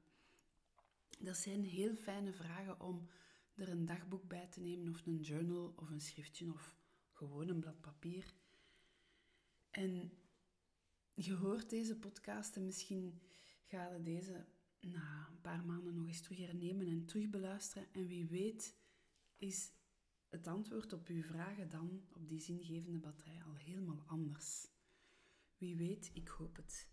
Dat 1.18 1.36
zijn 1.36 1.64
heel 1.64 1.94
fijne 1.94 2.32
vragen 2.32 2.80
om 2.80 3.08
er 3.54 3.68
een 3.68 3.84
dagboek 3.84 4.28
bij 4.28 4.46
te 4.46 4.60
nemen 4.60 4.88
of 4.88 5.06
een 5.06 5.20
journal 5.20 5.72
of 5.76 5.90
een 5.90 6.00
schriftje 6.00 6.52
of 6.52 6.76
gewoon 7.12 7.48
een 7.48 7.60
blad 7.60 7.80
papier. 7.80 8.34
En 9.70 10.12
je 11.14 11.34
hoort 11.34 11.70
deze 11.70 11.96
podcast 11.96 12.56
en 12.56 12.64
misschien 12.64 13.20
ga 13.64 13.88
je 13.92 14.02
deze 14.02 14.46
na 14.80 15.28
een 15.30 15.40
paar 15.40 15.64
maanden 15.64 15.94
nog 15.94 16.06
eens 16.06 16.20
terug 16.20 16.38
hernemen 16.38 16.86
en 16.86 17.04
terug 17.04 17.28
beluisteren. 17.28 17.88
En 17.92 18.06
wie 18.06 18.26
weet 18.26 18.74
is 19.36 19.72
het 20.28 20.46
antwoord 20.46 20.92
op 20.92 21.06
uw 21.06 21.22
vragen 21.22 21.68
dan 21.68 22.02
op 22.12 22.28
die 22.28 22.40
zingevende 22.40 22.98
batterij 22.98 23.42
al 23.44 23.54
helemaal 23.54 24.02
anders. 24.06 24.68
Wie 25.58 25.76
weet, 25.76 26.10
ik 26.12 26.28
hoop 26.28 26.56
het. 26.56 26.88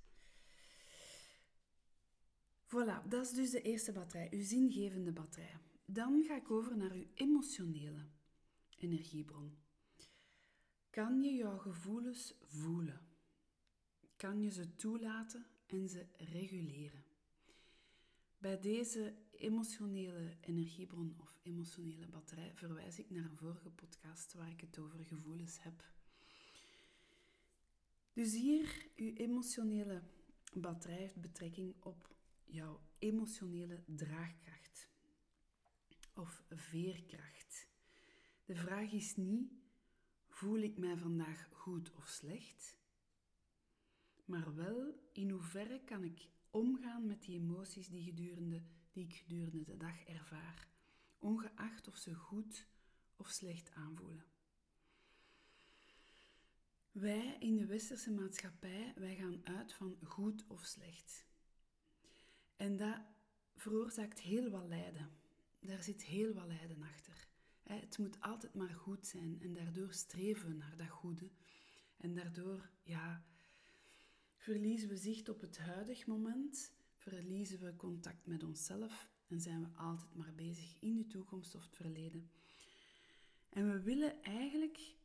Voilà, 2.65 3.07
dat 3.07 3.25
is 3.25 3.31
dus 3.31 3.49
de 3.49 3.61
eerste 3.61 3.91
batterij, 3.91 4.27
uw 4.31 4.43
zingevende 4.43 5.11
batterij. 5.11 5.57
Dan 5.85 6.23
ga 6.23 6.35
ik 6.35 6.51
over 6.51 6.77
naar 6.77 6.91
uw 6.91 7.07
emotionele 7.13 8.07
energiebron. 8.77 9.57
Kan 10.89 11.21
je 11.21 11.33
jouw 11.33 11.57
gevoelens 11.57 12.33
voelen? 12.41 13.07
Kan 14.15 14.41
je 14.41 14.49
ze 14.49 14.75
toelaten 14.75 15.45
en 15.65 15.89
ze 15.89 16.05
reguleren? 16.17 17.03
Bij 18.37 18.59
deze 18.59 19.15
emotionele 19.37 20.37
energiebron 20.39 21.15
of 21.17 21.37
emotionele 21.41 22.07
batterij 22.07 22.51
verwijs 22.53 22.99
ik 22.99 23.09
naar 23.09 23.23
een 23.25 23.37
vorige 23.37 23.69
podcast 23.69 24.33
waar 24.33 24.49
ik 24.49 24.61
het 24.61 24.79
over 24.79 25.05
gevoelens 25.05 25.63
heb. 25.63 25.91
Dus 28.13 28.33
hier, 28.33 28.87
uw 28.95 29.13
emotionele 29.13 30.01
batterij 30.53 30.97
heeft 30.97 31.21
betrekking 31.21 31.75
op 31.79 32.15
jouw 32.45 32.81
emotionele 32.99 33.83
draagkracht 33.85 34.87
of 36.13 36.43
veerkracht. 36.49 37.67
De 38.45 38.55
vraag 38.55 38.91
is 38.91 39.15
niet 39.15 39.51
Voel 40.33 40.57
ik 40.57 40.77
mij 40.77 40.97
vandaag 40.97 41.49
goed 41.51 41.91
of 41.95 42.07
slecht? 42.07 42.77
Maar 44.25 44.55
wel, 44.55 44.93
in 45.11 45.29
hoeverre 45.29 45.81
kan 45.85 46.03
ik 46.03 46.27
omgaan 46.49 47.05
met 47.05 47.21
die 47.21 47.39
emoties 47.39 47.87
die, 47.87 48.03
gedurende, 48.03 48.61
die 48.93 49.03
ik 49.03 49.13
gedurende 49.13 49.63
de 49.63 49.77
dag 49.77 50.03
ervaar, 50.05 50.67
ongeacht 51.19 51.87
of 51.87 51.97
ze 51.97 52.13
goed 52.13 52.67
of 53.15 53.29
slecht 53.29 53.71
aanvoelen. 53.71 54.25
Wij 56.91 57.37
in 57.39 57.55
de 57.55 57.65
westerse 57.65 58.11
maatschappij, 58.11 58.93
wij 58.95 59.15
gaan 59.15 59.45
uit 59.45 59.73
van 59.73 59.97
goed 60.03 60.45
of 60.47 60.65
slecht. 60.65 61.25
En 62.55 62.77
dat 62.77 63.01
veroorzaakt 63.55 64.19
heel 64.19 64.49
wat 64.49 64.67
lijden. 64.67 65.09
Daar 65.59 65.83
zit 65.83 66.03
heel 66.03 66.33
wat 66.33 66.47
lijden 66.47 66.83
achter. 66.83 67.27
Het 67.63 67.97
moet 67.97 68.21
altijd 68.21 68.53
maar 68.53 68.75
goed 68.75 69.07
zijn 69.07 69.41
en 69.41 69.53
daardoor 69.53 69.93
streven 69.93 70.49
we 70.49 70.55
naar 70.55 70.77
dat 70.77 70.89
goede. 70.89 71.31
En 71.97 72.15
daardoor, 72.15 72.69
ja, 72.83 73.25
verliezen 74.35 74.89
we 74.89 74.97
zicht 74.97 75.29
op 75.29 75.41
het 75.41 75.57
huidig 75.57 76.05
moment, 76.05 76.72
verliezen 77.03 77.59
we 77.59 77.75
contact 77.75 78.25
met 78.25 78.43
onszelf 78.43 79.11
en 79.27 79.41
zijn 79.41 79.61
we 79.61 79.77
altijd 79.77 80.15
maar 80.15 80.33
bezig 80.35 80.75
in 80.79 80.95
de 80.95 81.07
toekomst 81.07 81.55
of 81.55 81.63
het 81.63 81.75
verleden. 81.75 82.29
En 83.49 83.71
we 83.71 83.81
willen 83.81 84.23
eigenlijk, 84.23 84.95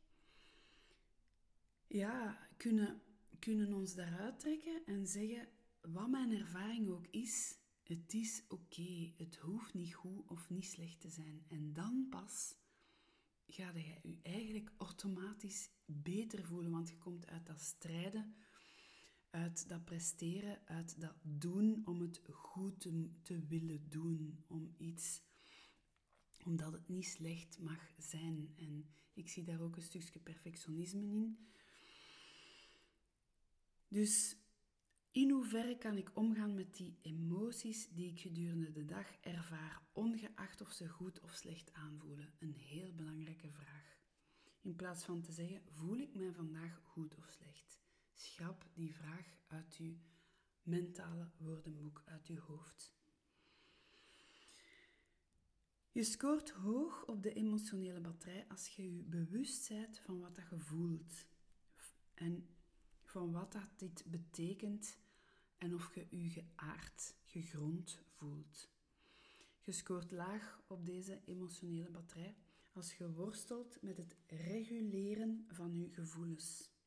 ja, 1.87 2.47
kunnen, 2.57 3.01
kunnen 3.39 3.73
ons 3.73 3.95
daaruit 3.95 4.39
trekken 4.39 4.85
en 4.85 5.07
zeggen, 5.07 5.47
wat 5.81 6.09
mijn 6.09 6.31
ervaring 6.31 6.89
ook 6.89 7.07
is, 7.07 7.57
het 7.83 8.13
is 8.13 8.43
oké, 8.47 9.13
het 9.17 9.35
hoeft 9.35 9.73
niet 9.73 9.93
goed 9.93 10.27
of 10.27 10.49
niet 10.49 10.65
slecht 10.65 10.99
te 11.01 11.09
zijn. 11.09 11.43
En 11.47 11.73
dan 11.73 12.07
pas 12.09 12.55
ga 13.47 13.71
je 13.71 13.99
je 14.03 14.19
eigenlijk 14.21 14.71
automatisch 14.77 15.69
beter 15.85 16.43
voelen, 16.43 16.71
want 16.71 16.89
je 16.89 16.97
komt 16.97 17.27
uit 17.27 17.45
dat 17.45 17.61
strijden, 17.61 18.35
uit 19.29 19.69
dat 19.69 19.85
presteren, 19.85 20.59
uit 20.65 21.01
dat 21.01 21.15
doen 21.21 21.81
om 21.85 22.01
het 22.01 22.21
goed 22.31 22.79
te, 23.21 23.45
willen 23.47 23.89
doen, 23.89 24.43
om 24.47 24.73
iets, 24.77 25.21
omdat 26.43 26.73
het 26.73 26.87
niet 26.87 27.05
slecht 27.05 27.59
mag 27.59 27.91
zijn. 27.97 28.53
En 28.55 28.89
ik 29.13 29.29
zie 29.29 29.43
daar 29.43 29.61
ook 29.61 29.75
een 29.75 29.81
stukje 29.81 30.19
perfectionisme 30.19 31.05
in. 31.05 31.47
Dus 33.87 34.37
in 35.11 35.29
hoeverre 35.29 35.77
kan 35.77 35.97
ik 35.97 36.11
omgaan 36.13 36.53
met 36.53 36.75
die 36.75 36.97
emoties 37.01 37.89
die 37.89 38.11
ik 38.11 38.19
gedurende 38.19 38.71
de 38.71 38.85
dag 38.85 39.15
ervaar, 39.21 39.81
ongeacht 39.91 40.61
of 40.61 40.71
ze 40.71 40.89
goed 40.89 41.19
of 41.19 41.33
slecht 41.33 41.73
aanvoelen? 41.73 42.33
Een 42.39 42.55
heel 42.55 42.93
belangrijke 42.93 43.51
vraag. 43.51 43.97
In 44.61 44.75
plaats 44.75 45.03
van 45.03 45.21
te 45.21 45.31
zeggen, 45.31 45.61
voel 45.71 45.97
ik 45.97 46.15
mij 46.15 46.31
vandaag 46.31 46.81
goed 46.83 47.15
of 47.15 47.29
slecht? 47.29 47.78
Schrap 48.19 48.65
die 48.73 48.93
vraag 48.93 49.27
uit 49.47 49.75
uw 49.79 49.95
mentale 50.63 51.29
woordenboek, 51.37 52.01
uit 52.05 52.27
uw 52.27 52.39
hoofd. 52.39 52.93
Je 55.91 56.03
scoort 56.03 56.49
hoog 56.49 57.05
op 57.05 57.23
de 57.23 57.33
emotionele 57.33 57.99
batterij 57.99 58.45
als 58.47 58.67
je 58.75 58.95
je 58.95 59.03
bewust 59.03 59.69
bent 59.69 59.99
van 59.99 60.19
wat 60.19 60.35
dat 60.35 60.49
je 60.49 60.59
voelt. 60.59 61.25
En 62.13 62.47
van 63.03 63.31
wat 63.31 63.51
dat 63.51 63.69
dit 63.75 64.03
betekent 64.07 64.97
en 65.57 65.73
of 65.73 65.95
je 65.95 66.07
je 66.09 66.29
geaard, 66.29 67.15
gegrond 67.23 68.01
voelt. 68.05 68.69
Je 69.61 69.71
scoort 69.71 70.11
laag 70.11 70.61
op 70.67 70.85
deze 70.85 71.21
emotionele 71.25 71.89
batterij 71.89 72.35
als 72.71 72.93
je 72.93 73.11
worstelt 73.11 73.81
met 73.81 73.97
het 73.97 74.15
reguleren 74.27 75.45
van 75.47 75.75
je 75.75 75.93
gevoelens. 75.93 76.77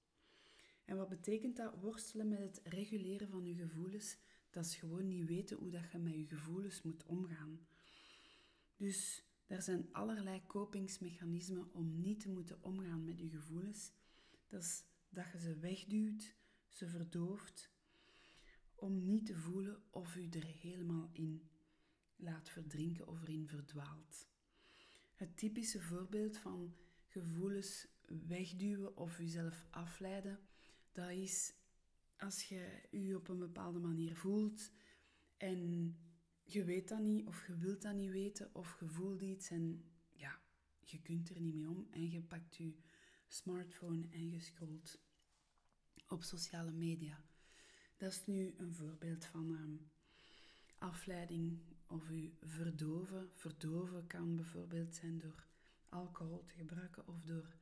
En 0.84 0.96
wat 0.96 1.08
betekent 1.08 1.56
dat 1.56 1.80
worstelen 1.80 2.28
met 2.28 2.38
het 2.38 2.60
reguleren 2.64 3.28
van 3.28 3.46
je 3.46 3.54
gevoelens? 3.54 4.16
Dat 4.50 4.64
is 4.64 4.74
gewoon 4.74 5.08
niet 5.08 5.26
weten 5.26 5.56
hoe 5.56 5.70
dat 5.70 5.90
je 5.92 5.98
met 5.98 6.14
je 6.14 6.26
gevoelens 6.26 6.82
moet 6.82 7.04
omgaan. 7.04 7.66
Dus 8.76 9.24
er 9.46 9.62
zijn 9.62 9.88
allerlei 9.92 10.42
kopingsmechanismen 10.46 11.72
om 11.72 12.00
niet 12.00 12.20
te 12.20 12.28
moeten 12.28 12.62
omgaan 12.62 13.04
met 13.04 13.18
je 13.18 13.28
gevoelens. 13.28 13.92
Dat 14.48 14.62
is 14.62 14.84
dat 15.08 15.32
je 15.32 15.38
ze 15.38 15.58
wegduwt, 15.58 16.34
ze 16.68 16.88
verdooft, 16.88 17.70
om 18.74 19.04
niet 19.04 19.26
te 19.26 19.36
voelen 19.36 19.82
of 19.90 20.16
u 20.16 20.28
er 20.28 20.44
helemaal 20.44 21.10
in 21.12 21.50
laat 22.16 22.48
verdrinken 22.48 23.08
of 23.08 23.22
erin 23.22 23.48
verdwaalt. 23.48 24.28
Het 25.14 25.36
typische 25.36 25.80
voorbeeld 25.80 26.36
van 26.36 26.74
gevoelens 27.06 27.86
wegduwen 28.26 28.96
of 28.96 29.18
jezelf 29.18 29.66
afleiden, 29.70 30.40
dat 30.92 31.10
is 31.10 31.54
als 32.16 32.48
je 32.48 32.88
je 32.90 33.16
op 33.16 33.28
een 33.28 33.38
bepaalde 33.38 33.78
manier 33.78 34.16
voelt 34.16 34.70
en 35.36 35.96
je 36.42 36.64
weet 36.64 36.88
dat 36.88 37.00
niet 37.00 37.26
of 37.26 37.46
je 37.46 37.56
wilt 37.56 37.82
dat 37.82 37.94
niet 37.94 38.10
weten 38.10 38.54
of 38.54 38.76
je 38.80 38.88
voelt 38.88 39.20
iets 39.20 39.50
en 39.50 39.84
ja, 40.12 40.40
je 40.80 41.00
kunt 41.00 41.30
er 41.30 41.40
niet 41.40 41.54
mee 41.54 41.68
om 41.68 41.86
en 41.90 42.10
je 42.10 42.22
pakt 42.22 42.56
je 42.56 42.74
smartphone 43.28 44.08
en 44.10 44.30
je 44.30 44.40
scrolt 44.40 44.98
op 46.08 46.22
sociale 46.22 46.72
media. 46.72 47.24
Dat 47.96 48.10
is 48.10 48.26
nu 48.26 48.54
een 48.56 48.74
voorbeeld 48.74 49.24
van 49.24 49.50
um, 49.50 49.90
afleiding 50.78 51.60
of 51.86 52.10
u 52.10 52.34
verdoven. 52.40 53.30
Verdoven 53.34 54.06
kan 54.06 54.36
bijvoorbeeld 54.36 54.94
zijn 54.94 55.18
door 55.18 55.46
alcohol 55.88 56.44
te 56.44 56.54
gebruiken 56.54 57.08
of 57.08 57.22
door 57.22 57.56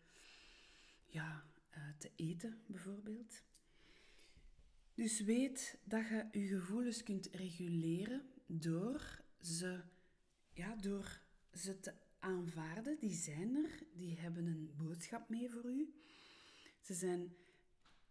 ja, 1.06 1.49
uh, 1.76 1.88
te 1.98 2.10
eten 2.16 2.62
bijvoorbeeld. 2.66 3.42
Dus 4.94 5.20
weet 5.20 5.78
dat 5.84 6.08
je 6.08 6.28
je 6.32 6.46
gevoelens 6.46 7.02
kunt 7.02 7.26
reguleren 7.26 8.22
door 8.46 9.22
ze, 9.40 9.80
ja, 10.52 10.76
door 10.76 11.20
ze 11.52 11.80
te 11.80 11.94
aanvaarden. 12.18 12.98
Die 12.98 13.14
zijn 13.14 13.56
er, 13.56 13.82
die 13.92 14.18
hebben 14.18 14.46
een 14.46 14.74
boodschap 14.76 15.28
mee 15.28 15.50
voor 15.50 15.64
u. 15.64 15.94
Ze 16.80 16.94
zijn 16.94 17.34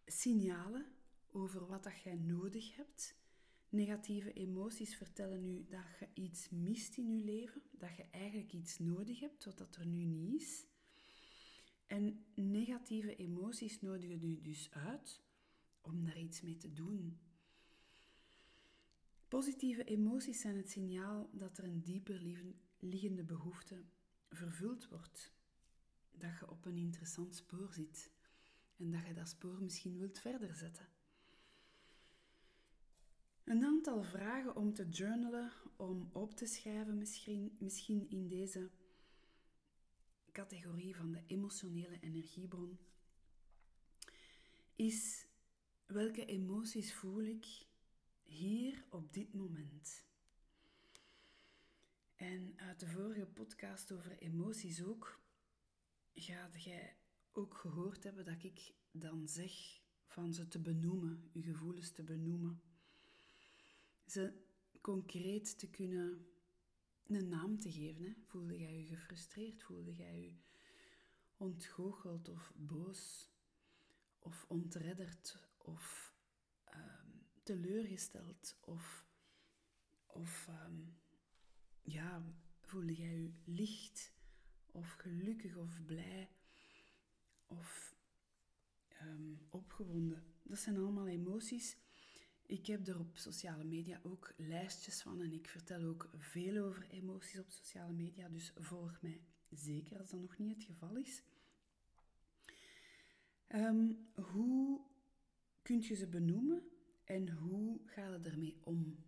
signalen 0.06 0.86
over 1.32 1.68
wat 1.68 1.84
dat 1.84 2.02
jij 2.02 2.16
nodig 2.16 2.76
hebt. 2.76 3.16
Negatieve 3.70 4.34
emoties 4.34 4.96
vertellen 4.96 5.46
u 5.46 5.66
dat 5.70 5.86
je 6.00 6.08
iets 6.14 6.50
mist 6.50 6.98
in 6.98 7.16
je 7.16 7.24
leven, 7.24 7.62
dat 7.72 7.96
je 7.98 8.06
eigenlijk 8.12 8.54
iets 8.54 8.80
nodig 8.80 9.20
hebt 9.20 9.46
wat 9.46 9.58
dat 9.58 9.76
er 9.76 9.86
nu 9.86 10.04
niet 10.04 10.42
is. 10.42 10.66
En 11.90 12.26
negatieve 12.36 13.16
emoties 13.16 13.82
nodigen 13.82 14.24
u 14.24 14.42
dus 14.42 14.72
uit 14.72 15.22
om 15.82 16.06
daar 16.06 16.20
iets 16.20 16.42
mee 16.42 16.58
te 16.58 16.74
doen. 16.74 17.20
Positieve 19.28 19.84
emoties 19.84 20.42
zijn 20.42 20.58
het 20.58 20.70
signaal 20.70 21.30
dat 21.34 21.58
er 21.58 21.64
een 21.64 21.82
dieper 21.82 22.22
liggende 22.80 23.24
behoefte 23.24 23.84
vervuld 24.30 24.90
wordt. 24.90 25.34
Dat 26.12 26.40
je 26.40 26.50
op 26.50 26.66
een 26.66 26.78
interessant 26.78 27.36
spoor 27.36 27.74
zit 27.74 28.12
en 28.78 28.92
dat 28.92 29.08
je 29.08 29.14
dat 29.14 29.30
spoor 29.30 29.62
misschien 29.62 29.98
wilt 29.98 30.20
verder 30.20 30.56
zetten. 30.56 30.88
Een 33.44 33.64
aantal 33.64 34.04
vragen 34.04 34.56
om 34.56 34.74
te 34.74 34.90
journalen, 34.90 35.52
om 35.76 36.10
op 36.12 36.36
te 36.36 36.46
schrijven, 36.46 36.98
misschien, 36.98 37.56
misschien 37.60 38.10
in 38.10 38.28
deze 38.28 38.70
categorie 40.40 40.96
van 40.96 41.12
de 41.12 41.24
emotionele 41.28 42.00
energiebron, 42.00 42.80
is 44.76 45.28
welke 45.86 46.26
emoties 46.26 46.94
voel 46.94 47.24
ik 47.24 47.46
hier 48.24 48.86
op 48.90 49.14
dit 49.14 49.34
moment? 49.34 50.04
En 52.16 52.54
uit 52.56 52.80
de 52.80 52.88
vorige 52.88 53.26
podcast 53.26 53.92
over 53.92 54.18
emoties 54.18 54.84
ook, 54.84 55.22
gaat 56.14 56.64
jij 56.64 56.96
ook 57.32 57.54
gehoord 57.54 58.04
hebben 58.04 58.26
dat 58.26 58.44
ik 58.44 58.74
dan 58.92 59.28
zeg 59.28 59.82
van 60.08 60.34
ze 60.34 60.48
te 60.48 60.60
benoemen, 60.60 61.30
je 61.34 61.42
gevoelens 61.42 61.92
te 61.92 62.04
benoemen. 62.04 62.62
Ze 64.06 64.34
concreet 64.82 65.60
te 65.60 65.70
kunnen 65.70 66.28
een 67.16 67.30
naam 67.30 67.60
te 67.60 67.72
geven. 67.72 68.04
Hè. 68.04 68.14
Voelde 68.26 68.60
jij 68.60 68.78
je 68.78 68.86
gefrustreerd? 68.86 69.64
Voelde 69.64 69.96
jij 69.96 70.22
je 70.22 70.36
ontgoocheld 71.38 72.30
of 72.30 72.54
boos? 72.56 73.32
Of 74.20 74.46
ontredderd? 74.48 75.48
Of 75.58 76.14
um, 76.74 77.28
teleurgesteld? 77.44 78.58
Of, 78.62 79.06
of 80.06 80.48
um, 80.50 80.98
ja, 81.82 82.24
voelde 82.62 82.96
jij 82.96 83.22
je 83.22 83.34
licht? 83.44 84.14
Of 84.72 84.92
gelukkig 84.92 85.56
of 85.56 85.86
blij? 85.86 86.30
Of 87.48 87.96
um, 89.02 89.46
opgewonden? 89.50 90.24
Dat 90.44 90.60
zijn 90.60 90.78
allemaal 90.78 91.08
emoties 91.08 91.78
ik 92.50 92.66
heb 92.66 92.88
er 92.88 93.00
op 93.00 93.18
sociale 93.18 93.64
media 93.64 94.00
ook 94.04 94.34
lijstjes 94.38 95.02
van 95.02 95.22
en 95.22 95.32
ik 95.32 95.48
vertel 95.48 95.84
ook 95.84 96.10
veel 96.18 96.66
over 96.66 96.90
emoties 96.90 97.40
op 97.40 97.50
sociale 97.50 97.94
media, 97.94 98.30
dus 98.30 98.54
volg 98.56 99.02
mij 99.02 99.22
zeker 99.50 100.00
als 100.00 100.10
dat 100.10 100.20
nog 100.20 100.38
niet 100.38 100.56
het 100.56 100.64
geval 100.64 100.98
is. 100.98 101.24
Um, 103.48 104.10
hoe 104.14 104.82
kun 105.62 105.82
je 105.82 105.96
ze 105.96 106.08
benoemen 106.08 106.64
en 107.04 107.30
hoe 107.30 107.80
ga 107.86 108.08
je 108.08 108.20
ermee 108.24 108.58
om? 108.64 109.04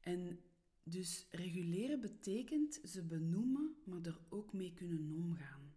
En 0.00 0.40
dus 0.82 1.26
reguleren 1.30 2.00
betekent 2.00 2.80
ze 2.84 3.06
benoemen, 3.06 3.76
maar 3.84 4.02
er 4.02 4.20
ook 4.28 4.52
mee 4.52 4.72
kunnen 4.74 5.10
omgaan. 5.10 5.74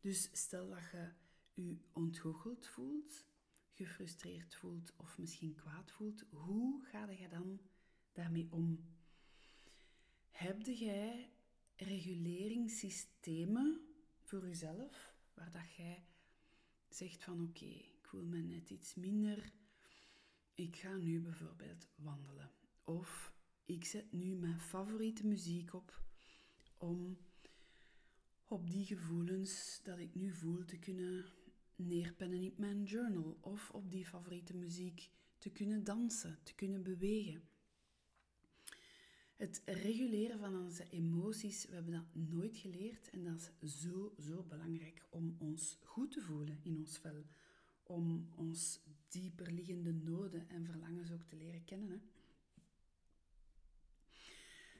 Dus 0.00 0.28
stel 0.32 0.68
dat 0.68 0.90
je 0.90 1.12
je 1.54 1.76
ontgoocheld 1.92 2.66
voelt, 2.66 3.26
gefrustreerd 3.74 4.54
voelt 4.54 4.92
of 4.96 5.18
misschien 5.18 5.54
kwaad 5.54 5.90
voelt, 5.90 6.24
hoe 6.30 6.84
ga 6.84 7.10
je 7.10 7.28
dan 7.28 7.60
daarmee 8.12 8.48
om? 8.50 8.84
Heb 10.30 10.62
jij 10.62 11.30
reguleringssystemen 11.76 13.80
voor 14.22 14.46
jezelf 14.46 15.14
waar 15.34 15.52
dat 15.52 15.74
jij 15.76 16.04
zegt 16.88 17.24
van 17.24 17.42
oké, 17.42 17.64
ik 17.64 17.98
voel 18.00 18.24
me 18.24 18.38
net 18.38 18.70
iets 18.70 18.94
minder, 18.94 19.52
ik 20.54 20.76
ga 20.76 20.96
nu 20.96 21.20
bijvoorbeeld 21.20 21.88
wandelen. 21.94 22.50
Of 22.84 23.32
ik 23.64 23.84
zet 23.84 24.12
nu 24.12 24.34
mijn 24.34 24.60
favoriete 24.60 25.26
muziek 25.26 25.74
op 25.74 26.02
om 26.76 27.18
op 28.46 28.70
die 28.70 28.84
gevoelens 28.84 29.80
dat 29.82 29.98
ik 29.98 30.14
nu 30.14 30.32
voel 30.32 30.64
te 30.64 30.78
kunnen 30.78 31.24
neerpennen 31.76 32.42
in 32.42 32.54
mijn 32.56 32.82
journal 32.84 33.38
of 33.40 33.70
op 33.70 33.90
die 33.90 34.06
favoriete 34.06 34.54
muziek 34.54 35.10
te 35.38 35.50
kunnen 35.50 35.84
dansen, 35.84 36.38
te 36.42 36.54
kunnen 36.54 36.82
bewegen. 36.82 37.42
Het 39.36 39.62
reguleren 39.64 40.38
van 40.38 40.56
onze 40.56 40.88
emoties, 40.90 41.66
we 41.66 41.74
hebben 41.74 41.92
dat 41.92 42.14
nooit 42.30 42.56
geleerd 42.56 43.10
en 43.10 43.24
dat 43.24 43.52
is 43.58 43.80
zo, 43.80 44.14
zo 44.18 44.42
belangrijk 44.42 45.06
om 45.10 45.36
ons 45.38 45.78
goed 45.82 46.10
te 46.10 46.20
voelen 46.20 46.58
in 46.62 46.76
ons 46.76 46.98
vel. 46.98 47.24
Om 47.82 48.28
ons 48.36 48.80
dieper 49.08 49.52
liggende 49.52 49.92
noden 49.92 50.48
en 50.48 50.64
verlangens 50.64 51.12
ook 51.12 51.22
te 51.22 51.36
leren 51.36 51.64
kennen. 51.64 51.90
Hè? 51.90 51.98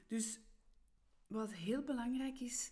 Dus 0.07 0.39
wat 1.27 1.53
heel 1.53 1.83
belangrijk 1.83 2.39
is, 2.39 2.71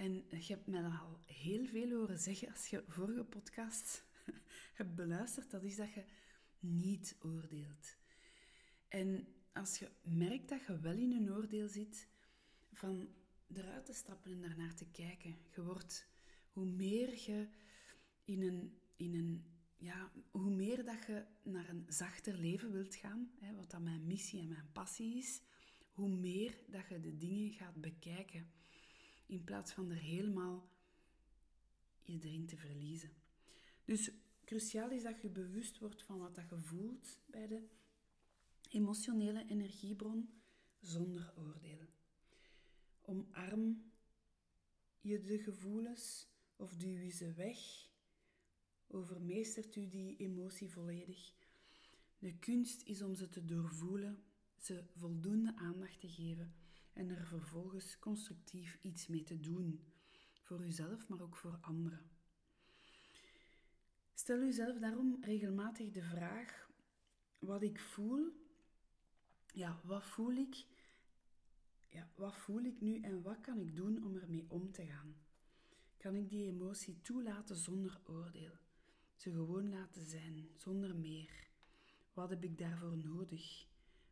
en 0.00 0.24
je 0.28 0.52
hebt 0.52 0.66
mij 0.66 0.82
al 0.82 1.18
heel 1.26 1.66
veel 1.66 1.90
horen 1.90 2.18
zeggen 2.18 2.48
als 2.48 2.66
je 2.66 2.84
vorige 2.88 3.24
podcast 3.24 4.04
hebt 4.78 4.94
beluisterd, 4.94 5.50
dat 5.50 5.62
is 5.62 5.76
dat 5.76 5.92
je 5.92 6.04
niet 6.58 7.16
oordeelt. 7.20 7.96
En 8.88 9.26
als 9.52 9.78
je 9.78 9.90
merkt 10.02 10.48
dat 10.48 10.66
je 10.66 10.80
wel 10.80 10.96
in 10.96 11.12
een 11.12 11.32
oordeel 11.32 11.68
zit, 11.68 12.08
van 12.72 13.08
eruit 13.52 13.86
te 13.86 13.92
stappen 13.92 14.32
en 14.32 14.40
daarnaar 14.40 14.74
te 14.74 14.90
kijken. 14.90 15.36
Je 15.54 15.62
wordt, 15.62 16.06
hoe 16.52 16.66
meer 16.66 17.08
je 17.26 17.48
in 18.24 18.42
een, 18.42 18.80
in 18.96 19.14
een 19.14 19.44
ja, 19.76 20.12
hoe 20.30 20.50
meer 20.50 20.84
dat 20.84 21.06
je 21.06 21.24
naar 21.42 21.68
een 21.68 21.84
zachter 21.88 22.36
leven 22.36 22.72
wilt 22.72 22.94
gaan, 22.94 23.30
hè, 23.40 23.54
wat 23.54 23.70
dat 23.70 23.80
mijn 23.80 24.06
missie 24.06 24.40
en 24.40 24.48
mijn 24.48 24.72
passie 24.72 25.16
is, 25.16 25.42
hoe 25.92 26.08
meer 26.08 26.58
dat 26.66 26.88
je 26.88 27.00
de 27.00 27.16
dingen 27.16 27.52
gaat 27.52 27.80
bekijken 27.80 28.58
in 29.30 29.44
plaats 29.44 29.72
van 29.72 29.90
er 29.90 29.98
helemaal 29.98 30.68
je 32.02 32.18
erin 32.20 32.46
te 32.46 32.56
verliezen. 32.56 33.10
Dus 33.84 34.10
cruciaal 34.44 34.90
is 34.90 35.02
dat 35.02 35.20
je 35.20 35.28
bewust 35.28 35.78
wordt 35.78 36.02
van 36.02 36.18
wat 36.18 36.34
dat 36.34 36.48
je 36.48 36.58
voelt 36.58 37.18
bij 37.26 37.46
de 37.46 37.68
emotionele 38.68 39.44
energiebron 39.46 40.30
zonder 40.80 41.32
oordeel. 41.36 41.88
Omarm 43.00 43.92
je 45.00 45.20
de 45.20 45.38
gevoelens 45.38 46.28
of 46.56 46.76
duw 46.76 46.98
je 46.98 47.10
ze 47.10 47.32
weg? 47.32 47.88
Overmeestert 48.86 49.76
u 49.76 49.88
die 49.88 50.16
emotie 50.16 50.70
volledig? 50.70 51.34
De 52.18 52.38
kunst 52.38 52.82
is 52.82 53.02
om 53.02 53.14
ze 53.14 53.28
te 53.28 53.44
doorvoelen, 53.44 54.24
ze 54.58 54.84
voldoende 54.94 55.56
aandacht 55.56 56.00
te 56.00 56.08
geven 56.08 56.54
en 56.92 57.10
er 57.10 57.26
vervolgens 57.26 57.98
constructief 57.98 58.78
iets 58.82 59.06
mee 59.06 59.22
te 59.22 59.40
doen. 59.40 59.80
Voor 60.40 60.64
uzelf, 60.64 61.08
maar 61.08 61.20
ook 61.20 61.36
voor 61.36 61.58
anderen. 61.60 62.10
Stel 64.14 64.40
uzelf 64.40 64.78
daarom 64.78 65.18
regelmatig 65.20 65.90
de 65.90 66.02
vraag: 66.02 66.70
wat 67.38 67.62
ik 67.62 67.80
voel, 67.80 68.32
ja, 69.52 69.80
wat 69.84 70.04
voel 70.04 70.32
ik? 70.32 70.66
Ja, 71.88 72.10
wat 72.14 72.36
voel 72.36 72.64
ik 72.64 72.80
nu 72.80 73.00
en 73.00 73.22
wat 73.22 73.40
kan 73.40 73.60
ik 73.60 73.76
doen 73.76 74.04
om 74.04 74.16
ermee 74.16 74.46
om 74.48 74.72
te 74.72 74.86
gaan? 74.86 75.16
Kan 75.96 76.14
ik 76.14 76.28
die 76.28 76.46
emotie 76.46 77.00
toelaten 77.02 77.56
zonder 77.56 78.00
oordeel? 78.04 78.58
Ze 79.16 79.30
gewoon 79.30 79.68
laten 79.68 80.06
zijn, 80.06 80.48
zonder 80.56 80.96
meer. 80.96 81.48
Wat 82.12 82.30
heb 82.30 82.44
ik 82.44 82.58
daarvoor 82.58 82.96
nodig? 82.96 83.66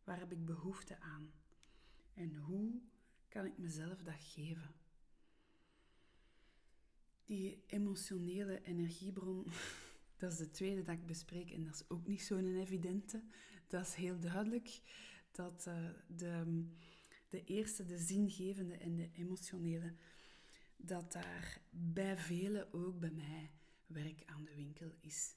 Waar 0.05 0.19
heb 0.19 0.33
ik 0.33 0.45
behoefte 0.45 1.01
aan? 1.01 1.33
En 2.19 2.35
hoe 2.35 2.81
kan 3.29 3.45
ik 3.45 3.59
mezelf 3.59 4.03
dat 4.03 4.15
geven? 4.19 4.75
Die 7.25 7.63
emotionele 7.67 8.63
energiebron, 8.63 9.47
dat 10.19 10.33
is 10.33 10.39
de 10.39 10.51
tweede 10.51 10.83
dat 10.83 10.95
ik 10.95 11.07
bespreek 11.07 11.51
en 11.51 11.65
dat 11.65 11.75
is 11.75 11.91
ook 11.91 12.07
niet 12.07 12.23
zo'n 12.23 12.57
evidente. 12.57 13.23
Dat 13.67 13.87
is 13.87 13.95
heel 13.95 14.21
duidelijk 14.21 14.81
dat 15.31 15.65
uh, 15.69 15.91
de, 16.07 16.65
de 17.29 17.45
eerste, 17.45 17.85
de 17.85 17.99
zingevende 17.99 18.75
en 18.77 18.97
de 18.97 19.11
emotionele, 19.13 19.95
dat 20.77 21.13
daar 21.13 21.61
bij 21.71 22.17
velen, 22.17 22.73
ook 22.73 22.99
bij 22.99 23.11
mij, 23.11 23.51
werk 23.87 24.23
aan 24.27 24.45
de 24.45 24.55
winkel 24.55 24.93
is. 25.01 25.35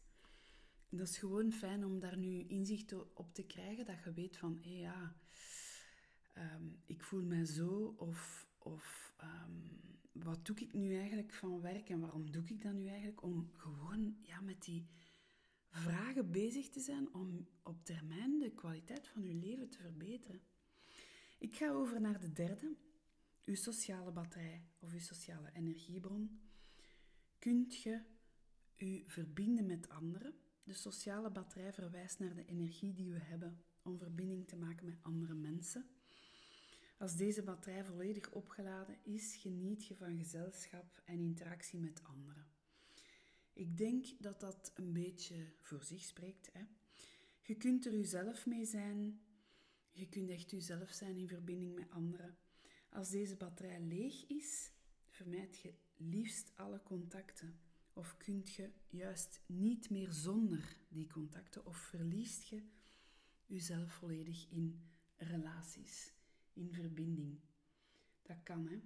Dat 0.90 1.10
is 1.10 1.18
gewoon 1.18 1.52
fijn 1.52 1.86
om 1.86 2.00
daar 2.00 2.18
nu 2.18 2.44
inzicht 2.48 2.94
op 3.14 3.34
te 3.34 3.44
krijgen, 3.44 3.86
dat 3.86 4.04
je 4.04 4.14
weet 4.14 4.38
van, 4.38 4.58
hé 4.62 4.80
ja, 4.80 5.16
um, 6.42 6.82
ik 6.86 7.04
voel 7.04 7.24
mij 7.24 7.46
zo, 7.46 7.96
of, 7.98 8.48
of 8.58 9.16
um, 9.24 9.82
wat 10.12 10.46
doe 10.46 10.56
ik 10.56 10.74
nu 10.74 10.96
eigenlijk 10.96 11.34
van 11.34 11.62
werk 11.62 11.90
en 11.90 12.00
waarom 12.00 12.32
doe 12.32 12.44
ik 12.46 12.62
dat 12.62 12.74
nu 12.74 12.88
eigenlijk? 12.88 13.24
Om 13.24 13.50
gewoon 13.54 14.18
ja, 14.22 14.42
met 14.42 14.64
die 14.64 14.88
vragen 15.70 16.32
bezig 16.32 16.70
te 16.70 16.80
zijn 16.80 17.14
om 17.14 17.48
op 17.64 17.86
termijn 17.86 18.40
de 18.40 18.52
kwaliteit 18.52 19.08
van 19.08 19.26
je 19.26 19.34
leven 19.34 19.70
te 19.70 19.78
verbeteren. 19.78 20.42
Ik 21.38 21.56
ga 21.56 21.72
over 21.72 22.02
naar 22.02 22.20
de 22.20 22.32
derde, 22.32 22.76
uw 23.46 23.56
sociale 23.56 24.12
batterij 24.12 24.66
of 24.80 24.94
uw 24.94 25.00
sociale 25.00 25.50
energiebron. 25.54 26.42
Kunt 27.40 27.82
je 27.82 28.02
u 28.78 29.04
verbinden 29.08 29.66
met 29.66 29.90
anderen? 29.90 30.34
De 30.64 30.74
sociale 30.74 31.32
batterij 31.32 31.74
verwijst 31.74 32.20
naar 32.20 32.36
de 32.36 32.46
energie 32.46 32.94
die 32.94 33.12
we 33.12 33.20
hebben 33.20 33.64
om 33.82 33.98
verbinding 33.98 34.48
te 34.48 34.56
maken 34.56 34.86
met 34.86 35.04
andere 35.04 35.34
mensen. 35.34 35.86
Als 37.02 37.16
deze 37.16 37.44
batterij 37.44 37.84
volledig 37.84 38.32
opgeladen 38.32 38.98
is, 39.04 39.36
geniet 39.36 39.86
je 39.86 39.96
van 39.96 40.18
gezelschap 40.18 41.02
en 41.06 41.20
interactie 41.20 41.80
met 41.80 42.04
anderen. 42.04 42.48
Ik 43.54 43.78
denk 43.78 44.06
dat 44.20 44.40
dat 44.40 44.72
een 44.76 44.94
beetje 44.94 45.54
voor 45.60 45.84
zich 45.84 46.02
spreekt. 46.02 46.54
Hè? 46.54 46.64
Je 47.42 47.56
kunt 47.56 47.86
er 47.86 47.96
jezelf 47.96 48.46
mee 48.46 48.66
zijn. 48.66 49.22
Je 49.92 50.10
kunt 50.10 50.30
echt 50.30 50.52
jezelf 50.52 50.90
zijn 50.90 51.16
in 51.16 51.28
verbinding 51.28 51.76
met 51.76 51.90
anderen. 51.90 52.38
Als 52.90 53.10
deze 53.10 53.36
batterij 53.36 53.82
leeg 53.82 54.28
is, 54.28 54.72
vermijd 55.08 55.58
je 55.58 55.74
liefst 55.96 56.52
alle 56.56 56.84
contacten. 56.84 57.60
Of 57.94 58.18
kunt 58.18 58.54
je 58.54 58.70
juist 58.88 59.42
niet 59.46 59.90
meer 59.90 60.12
zonder 60.12 60.78
die 60.90 61.08
contacten 61.08 61.66
of 61.66 61.78
verliest 61.78 62.48
je 62.48 62.64
jezelf 63.46 63.94
volledig 63.94 64.50
in 64.50 64.82
relaties, 65.18 66.14
in 66.54 66.74
verbinding. 66.74 67.40
Dat 68.22 68.44
kan, 68.44 68.68
hè. 68.68 68.80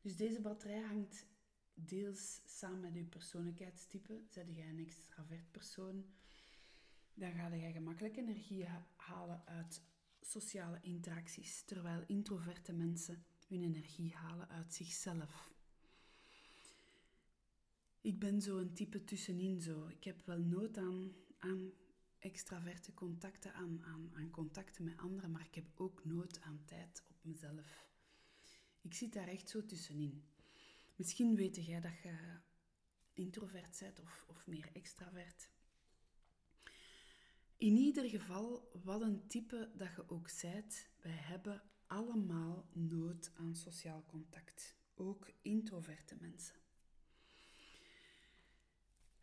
Dus 0.00 0.16
deze 0.16 0.40
batterij 0.40 0.80
hangt 0.80 1.26
deels 1.74 2.40
samen 2.44 2.80
met 2.80 2.94
je 2.94 3.04
persoonlijkheidstype. 3.04 4.20
Zet 4.28 4.54
jij 4.54 4.68
een 4.68 4.78
extravert 4.78 5.50
persoon, 5.50 6.04
dan 7.14 7.32
ga 7.32 7.54
je 7.54 7.72
gemakkelijk 7.72 8.16
energie 8.16 8.66
halen 8.96 9.46
uit 9.46 9.82
sociale 10.20 10.78
interacties, 10.80 11.62
terwijl 11.62 12.04
introverte 12.06 12.72
mensen 12.72 13.24
hun 13.48 13.62
energie 13.62 14.14
halen 14.14 14.48
uit 14.48 14.74
zichzelf. 14.74 15.52
Ik 18.00 18.18
ben 18.18 18.40
zo 18.42 18.58
een 18.58 18.74
type 18.74 19.04
tussenin 19.04 19.60
zo. 19.60 19.86
Ik 19.86 20.04
heb 20.04 20.26
wel 20.26 20.38
nood 20.38 20.78
aan, 20.78 21.12
aan 21.38 21.72
extraverte 22.24 22.94
contacten, 22.94 23.54
aan, 23.54 23.82
aan, 23.82 24.10
aan 24.14 24.30
contacten 24.30 24.84
met 24.84 24.96
anderen, 24.96 25.30
maar 25.30 25.46
ik 25.46 25.54
heb 25.54 25.66
ook 25.74 26.04
nood 26.04 26.40
aan 26.40 26.62
tijd 26.64 27.04
op 27.08 27.16
mezelf. 27.22 27.88
Ik 28.80 28.94
zit 28.94 29.12
daar 29.12 29.28
echt 29.28 29.48
zo 29.48 29.66
tussenin. 29.66 30.24
Misschien 30.96 31.34
weet 31.34 31.66
jij 31.66 31.80
dat 31.80 32.02
je 32.02 32.38
introvert 33.12 33.78
bent 33.80 34.00
of, 34.00 34.24
of 34.28 34.46
meer 34.46 34.70
extravert. 34.72 35.48
In 37.56 37.76
ieder 37.76 38.08
geval, 38.08 38.70
wat 38.82 39.00
een 39.00 39.26
type 39.26 39.70
dat 39.74 39.94
je 39.96 40.08
ook 40.08 40.28
zijt, 40.28 40.90
wij 41.00 41.12
hebben 41.12 41.62
allemaal 41.86 42.68
nood 42.72 43.30
aan 43.34 43.56
sociaal 43.56 44.04
contact. 44.06 44.76
Ook 44.94 45.30
introverte 45.42 46.16
mensen. 46.20 46.63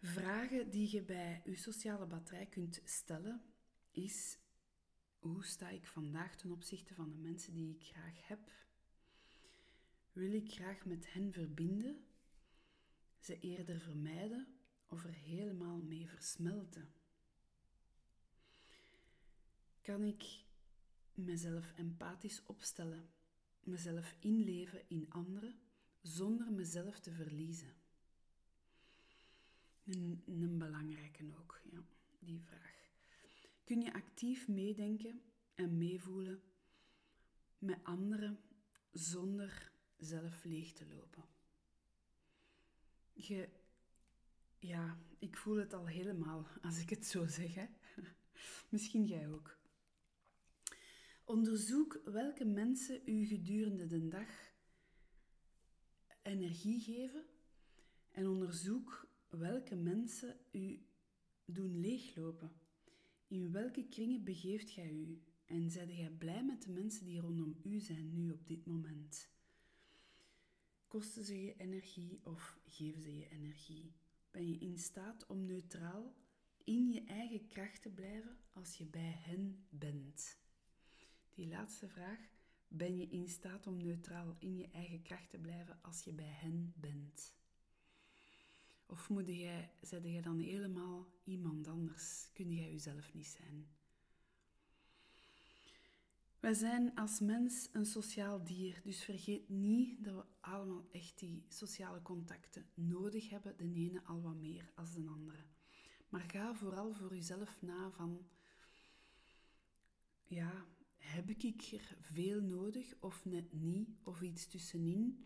Vragen 0.01 0.69
die 0.69 0.91
je 0.91 1.03
bij 1.03 1.41
je 1.45 1.55
sociale 1.55 2.05
batterij 2.05 2.45
kunt 2.45 2.81
stellen 2.83 3.41
is: 3.91 4.39
hoe 5.19 5.45
sta 5.45 5.69
ik 5.69 5.87
vandaag 5.87 6.35
ten 6.35 6.51
opzichte 6.51 6.93
van 6.93 7.09
de 7.09 7.17
mensen 7.17 7.53
die 7.53 7.75
ik 7.75 7.83
graag 7.83 8.27
heb? 8.27 8.51
Wil 10.11 10.33
ik 10.33 10.51
graag 10.51 10.85
met 10.85 11.13
hen 11.13 11.33
verbinden, 11.33 12.05
ze 13.19 13.39
eerder 13.39 13.79
vermijden 13.79 14.47
of 14.87 15.03
er 15.03 15.13
helemaal 15.13 15.81
mee 15.81 16.09
versmelten? 16.09 16.93
Kan 19.81 20.03
ik 20.03 20.45
mezelf 21.13 21.71
empathisch 21.75 22.45
opstellen, 22.45 23.09
mezelf 23.59 24.15
inleven 24.19 24.89
in 24.89 25.09
anderen 25.09 25.59
zonder 26.01 26.51
mezelf 26.51 26.99
te 26.99 27.11
verliezen? 27.11 27.80
Een, 29.95 30.57
belangrijke 30.57 31.23
ook, 31.39 31.61
ja, 31.71 31.83
die 32.19 32.41
vraag. 32.41 32.89
Kun 33.63 33.81
je 33.81 33.93
actief 33.93 34.47
meedenken 34.47 35.21
en 35.55 35.77
meevoelen 35.77 36.41
met 37.57 37.79
anderen 37.83 38.39
zonder 38.91 39.71
zelf 39.97 40.43
leeg 40.43 40.73
te 40.73 40.87
lopen? 40.87 41.23
Je, 43.13 43.49
ja, 44.59 44.99
ik 45.19 45.37
voel 45.37 45.55
het 45.57 45.73
al 45.73 45.87
helemaal 45.87 46.47
als 46.61 46.79
ik 46.79 46.89
het 46.89 47.05
zo 47.05 47.27
zeg. 47.27 47.53
Hè? 47.53 47.65
Misschien 48.69 49.05
jij 49.05 49.29
ook. 49.29 49.59
Onderzoek 51.23 52.01
welke 52.05 52.45
mensen 52.45 53.01
u 53.05 53.25
gedurende 53.25 53.85
de 53.85 54.07
dag 54.07 54.53
energie 56.21 56.79
geven 56.79 57.25
en 58.11 58.27
onderzoek 58.27 59.10
welke 59.31 59.75
mensen 59.75 60.37
u 60.51 60.85
doen 61.45 61.79
leeglopen. 61.79 62.51
In 63.27 63.51
welke 63.51 63.87
kringen 63.87 64.23
begeeft 64.23 64.69
gij 64.69 64.91
u? 64.91 65.21
En 65.45 65.69
zijt 65.69 65.91
gij 65.91 66.09
blij 66.09 66.45
met 66.45 66.61
de 66.63 66.71
mensen 66.71 67.05
die 67.05 67.19
rondom 67.19 67.55
u 67.63 67.79
zijn 67.79 68.13
nu 68.13 68.31
op 68.31 68.47
dit 68.47 68.65
moment? 68.65 69.29
Kosten 70.87 71.23
ze 71.23 71.41
je 71.41 71.55
energie 71.57 72.19
of 72.23 72.59
geven 72.67 73.01
ze 73.01 73.17
je 73.17 73.29
energie? 73.29 73.93
Ben 74.31 74.49
je 74.49 74.57
in 74.57 74.77
staat 74.77 75.25
om 75.27 75.45
neutraal 75.45 76.13
in 76.63 76.91
je 76.91 77.03
eigen 77.03 77.47
kracht 77.47 77.81
te 77.81 77.89
blijven 77.89 78.37
als 78.53 78.77
je 78.77 78.85
bij 78.85 79.15
hen 79.17 79.65
bent? 79.69 80.37
Die 81.33 81.47
laatste 81.47 81.87
vraag. 81.87 82.19
Ben 82.67 82.97
je 82.97 83.07
in 83.07 83.29
staat 83.29 83.67
om 83.67 83.77
neutraal 83.77 84.35
in 84.39 84.57
je 84.57 84.67
eigen 84.67 85.01
kracht 85.01 85.29
te 85.29 85.37
blijven 85.37 85.79
als 85.81 86.03
je 86.03 86.13
bij 86.13 86.31
hen 86.31 86.73
bent? 86.75 87.33
Of 88.91 89.09
moet 89.09 89.27
jij, 89.27 89.71
zet 89.81 90.03
jij 90.03 90.21
dan 90.21 90.39
helemaal 90.39 91.07
iemand 91.23 91.67
anders? 91.67 92.29
Kun 92.33 92.51
jij 92.51 92.71
jezelf 92.71 93.13
niet 93.13 93.27
zijn? 93.27 93.67
Wij 96.39 96.53
zijn 96.53 96.95
als 96.95 97.19
mens 97.19 97.69
een 97.71 97.85
sociaal 97.85 98.43
dier, 98.43 98.81
dus 98.83 99.03
vergeet 99.03 99.49
niet 99.49 100.03
dat 100.03 100.15
we 100.15 100.23
allemaal 100.39 100.87
echt 100.91 101.19
die 101.19 101.45
sociale 101.47 102.01
contacten 102.01 102.69
nodig 102.73 103.29
hebben, 103.29 103.57
de 103.57 103.63
ene 103.63 104.03
al 104.03 104.21
wat 104.21 104.35
meer 104.35 104.71
als 104.75 104.93
de 104.93 105.07
andere. 105.07 105.43
Maar 106.09 106.21
ga 106.27 106.55
vooral 106.55 106.93
voor 106.93 107.15
jezelf 107.15 107.61
na 107.61 107.91
van, 107.91 108.27
ja, 110.27 110.65
heb 110.97 111.29
ik 111.29 111.61
er 111.71 111.97
veel 111.99 112.41
nodig 112.41 112.95
of 112.99 113.25
net 113.25 113.53
niet, 113.53 113.89
of 114.03 114.21
iets 114.21 114.47
tussenin? 114.47 115.25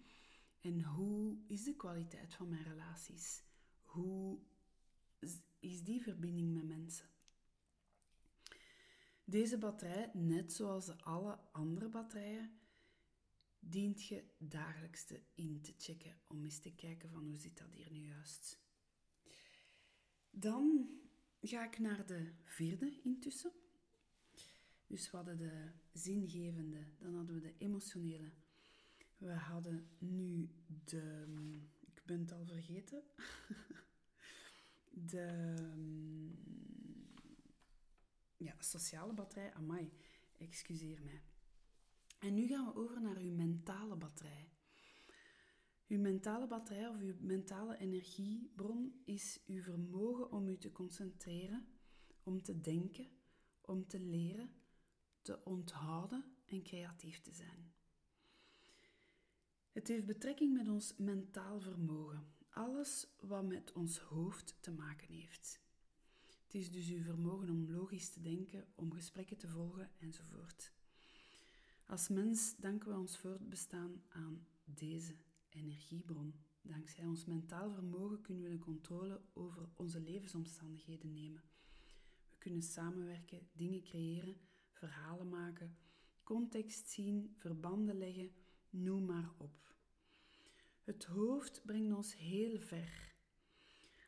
En 0.62 0.84
hoe 0.84 1.38
is 1.47 1.63
de 1.63 1.75
kwaliteit 1.75 2.34
van 2.34 2.49
mijn 2.49 2.63
relaties? 2.63 3.44
Hoe 3.95 4.39
is 5.60 5.84
die 5.84 6.01
verbinding 6.01 6.53
met 6.53 6.63
mensen? 6.63 7.10
Deze 9.23 9.58
batterij, 9.58 10.12
net 10.13 10.53
zoals 10.53 10.97
alle 10.97 11.39
andere 11.51 11.89
batterijen, 11.89 12.60
dient 13.60 14.05
je 14.05 14.23
dagelijks 14.38 15.05
in 15.36 15.62
te 15.62 15.73
checken 15.77 16.19
om 16.27 16.43
eens 16.43 16.60
te 16.60 16.75
kijken 16.75 17.10
van 17.10 17.25
hoe 17.25 17.38
zit 17.38 17.58
dat 17.58 17.71
hier 17.71 17.91
nu 17.91 18.05
juist. 18.05 18.60
Dan 20.29 20.89
ga 21.41 21.65
ik 21.65 21.79
naar 21.79 22.05
de 22.05 22.31
vierde 22.43 23.01
intussen. 23.01 23.51
Dus 24.88 25.12
we 25.12 25.17
hadden 25.17 25.38
de 25.38 25.71
zingevende, 25.93 26.86
dan 26.97 27.15
hadden 27.15 27.36
we 27.36 27.41
de 27.41 27.58
emotionele. 27.58 28.31
We 29.17 29.34
hadden 29.34 29.89
nu 29.97 30.49
de, 30.86 31.25
ik 31.86 32.01
ben 32.05 32.19
het 32.19 32.31
al 32.31 32.45
vergeten, 32.45 33.03
de 34.95 35.55
ja, 38.38 38.55
sociale 38.60 39.13
batterij. 39.13 39.53
Amai, 39.53 39.91
excuseer 40.38 41.01
mij. 41.03 41.23
En 42.19 42.34
nu 42.34 42.47
gaan 42.47 42.65
we 42.65 42.75
over 42.75 43.01
naar 43.01 43.17
uw 43.17 43.31
mentale 43.31 43.95
batterij. 43.95 44.49
Uw 45.88 45.99
mentale 45.99 46.47
batterij 46.47 46.88
of 46.88 46.99
uw 46.99 47.15
mentale 47.19 47.77
energiebron 47.77 49.01
is 49.03 49.43
uw 49.45 49.62
vermogen 49.62 50.31
om 50.31 50.47
u 50.47 50.58
te 50.58 50.71
concentreren, 50.71 51.67
om 52.23 52.41
te 52.41 52.62
denken, 52.62 53.10
om 53.62 53.88
te 53.88 53.99
leren, 53.99 54.49
te 55.21 55.43
onthouden 55.43 56.36
en 56.45 56.63
creatief 56.63 57.21
te 57.21 57.34
zijn. 57.34 57.73
Het 59.71 59.88
heeft 59.88 60.05
betrekking 60.05 60.53
met 60.53 60.67
ons 60.67 60.95
mentaal 60.97 61.60
vermogen. 61.60 62.35
Alles 62.55 63.07
wat 63.19 63.43
met 63.43 63.71
ons 63.73 63.99
hoofd 63.99 64.55
te 64.59 64.71
maken 64.71 65.07
heeft. 65.07 65.59
Het 66.43 66.53
is 66.53 66.71
dus 66.71 66.89
uw 66.89 67.03
vermogen 67.03 67.49
om 67.49 67.71
logisch 67.71 68.09
te 68.09 68.21
denken, 68.21 68.67
om 68.75 68.93
gesprekken 68.93 69.37
te 69.37 69.47
volgen 69.47 69.91
enzovoort. 69.99 70.71
Als 71.85 72.07
mens 72.07 72.55
danken 72.57 72.89
we 72.89 72.97
ons 72.97 73.17
voortbestaan 73.17 74.01
aan 74.09 74.47
deze 74.63 75.15
energiebron. 75.49 76.33
Dankzij 76.61 77.05
ons 77.05 77.25
mentaal 77.25 77.71
vermogen 77.71 78.21
kunnen 78.21 78.43
we 78.43 78.49
de 78.49 78.59
controle 78.59 79.21
over 79.33 79.69
onze 79.73 79.99
levensomstandigheden 79.99 81.13
nemen. 81.13 81.43
We 82.29 82.37
kunnen 82.37 82.63
samenwerken, 82.63 83.47
dingen 83.53 83.83
creëren, 83.83 84.37
verhalen 84.71 85.29
maken, 85.29 85.77
context 86.23 86.89
zien, 86.89 87.33
verbanden 87.37 87.97
leggen, 87.97 88.31
noem 88.69 89.05
maar 89.05 89.33
op. 89.37 89.74
Het 90.86 91.06
hoofd 91.06 91.62
brengt 91.65 91.95
ons 91.95 92.15
heel 92.15 92.60
ver, 92.60 93.15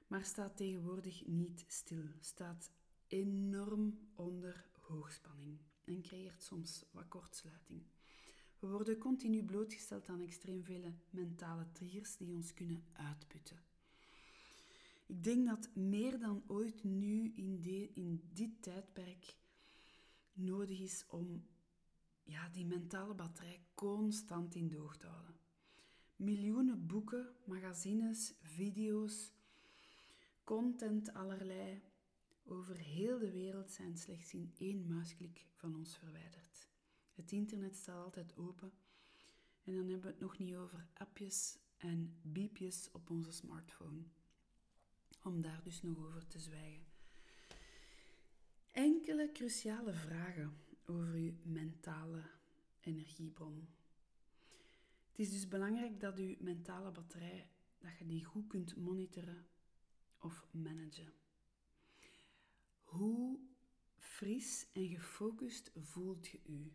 maar 0.08 0.26
staat 0.26 0.58
tegenwoordig 0.58 1.26
niet 1.26 1.66
stil, 1.68 2.04
staat 2.20 2.72
enorm 3.08 4.00
onder 4.16 4.70
hoogspanning 4.72 5.58
en 5.84 6.02
creëert 6.02 6.44
soms 6.44 6.86
wat 6.92 7.08
kortsluiting. 7.08 7.82
We 8.60 8.68
worden 8.68 8.98
continu 8.98 9.44
blootgesteld 9.44 10.10
aan 10.10 10.22
extreem 10.22 10.64
vele 10.64 10.94
mentale 11.10 11.72
triggers 11.72 12.18
die 12.18 12.34
ons 12.34 12.54
kunnen 12.54 12.84
uitputten. 12.94 13.64
Ik 15.06 15.24
denk 15.24 15.48
dat 15.48 15.76
meer 15.76 16.20
dan 16.20 16.44
ooit 16.48 16.84
nu 16.84 17.34
in, 17.36 17.64
in 17.94 18.30
dit 18.34 18.62
tijdperk 18.62 19.36
nodig 20.34 20.80
is 20.80 21.06
om 21.08 21.48
ja, 22.24 22.50
die 22.50 22.66
mentale 22.66 23.14
batterij 23.14 23.62
constant 23.74 24.56
in 24.56 24.70
doog 24.70 24.98
te 24.98 25.08
houden. 25.08 25.37
Miljoenen 26.18 26.88
boeken, 26.88 27.36
magazines, 27.46 28.34
video's, 28.42 29.34
content 30.44 31.14
allerlei 31.14 31.82
over 32.46 32.78
heel 32.78 33.20
de 33.20 33.32
wereld 33.32 33.72
zijn 33.72 33.98
slechts 33.98 34.34
in 34.34 34.54
één 34.58 34.88
muisklik 34.88 35.46
van 35.54 35.76
ons 35.76 35.98
verwijderd. 35.98 36.68
Het 37.14 37.32
internet 37.32 37.76
staat 37.76 38.04
altijd 38.04 38.38
open 38.38 38.72
en 39.64 39.74
dan 39.74 39.88
hebben 39.88 40.02
we 40.02 40.08
het 40.08 40.20
nog 40.20 40.38
niet 40.38 40.56
over 40.56 40.88
appjes 40.94 41.58
en 41.78 42.20
biepjes 42.22 42.92
op 42.92 43.10
onze 43.10 43.32
smartphone. 43.32 44.04
Om 45.24 45.42
daar 45.42 45.62
dus 45.64 45.82
nog 45.82 45.98
over 45.98 46.28
te 46.28 46.40
zwijgen. 46.40 46.86
Enkele 48.72 49.32
cruciale 49.32 49.94
vragen 49.94 50.58
over 50.86 51.14
uw 51.14 51.34
mentale 51.44 52.24
energiebron. 52.80 53.68
Het 55.18 55.26
is 55.26 55.32
dus 55.32 55.48
belangrijk 55.48 56.00
dat 56.00 56.18
uw 56.18 56.36
mentale 56.40 56.92
batterij, 56.92 57.50
dat 57.78 57.98
je 57.98 58.06
die 58.06 58.24
goed 58.24 58.48
kunt 58.48 58.76
monitoren 58.76 59.48
of 60.18 60.46
managen. 60.52 61.14
Hoe 62.82 63.40
fris 63.98 64.68
en 64.74 64.88
gefocust 64.88 65.72
voelt 65.76 66.28
je 66.28 66.40
u? 66.46 66.72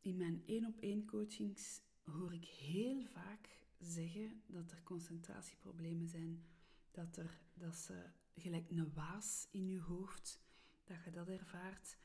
In 0.00 0.16
mijn 0.16 0.42
één 0.46 0.66
op 0.66 0.76
één 0.78 1.06
coachings 1.06 1.82
hoor 2.02 2.34
ik 2.34 2.44
heel 2.44 3.04
vaak 3.04 3.48
zeggen 3.78 4.42
dat 4.46 4.70
er 4.70 4.82
concentratieproblemen 4.82 6.08
zijn, 6.08 6.44
dat, 6.90 7.16
er, 7.16 7.40
dat 7.54 7.76
ze 7.76 8.10
gelijk 8.34 8.70
een 8.70 8.92
waas 8.92 9.48
in 9.50 9.68
je 9.68 9.80
hoofd, 9.80 10.40
dat 10.84 11.04
je 11.04 11.10
dat 11.10 11.28
ervaart, 11.28 11.96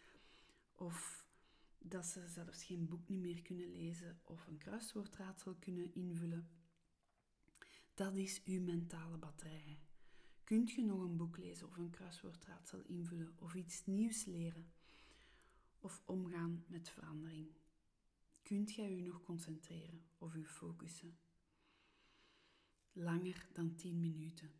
of 0.74 1.25
dat 1.88 2.06
ze 2.06 2.28
zelfs 2.28 2.64
geen 2.64 2.88
boek 2.88 3.08
niet 3.08 3.20
meer 3.20 3.42
kunnen 3.42 3.72
lezen 3.72 4.20
of 4.24 4.48
een 4.48 4.58
kruiswoordraadsel 4.58 5.56
kunnen 5.56 5.94
invullen. 5.94 6.50
Dat 7.94 8.16
is 8.16 8.44
uw 8.44 8.62
mentale 8.62 9.18
batterij. 9.18 9.80
Kunt 10.44 10.72
je 10.72 10.84
nog 10.84 11.02
een 11.02 11.18
boek 11.18 11.38
lezen 11.38 11.68
of 11.68 11.78
een 11.78 11.90
kruiswoordraadsel 11.90 12.82
invullen 12.82 13.34
of 13.36 13.56
iets 13.56 13.86
nieuws 13.86 14.26
leren 14.26 14.72
of 15.80 16.02
omgaan 16.06 16.64
met 16.68 16.90
verandering? 16.90 17.48
Kunt 18.42 18.74
jij 18.74 18.92
u 18.92 19.02
nog 19.02 19.24
concentreren 19.24 20.04
of 20.18 20.36
u 20.36 20.46
focussen? 20.46 21.18
Langer 22.92 23.48
dan 23.54 23.76
10 23.76 24.00
minuten. 24.00 24.52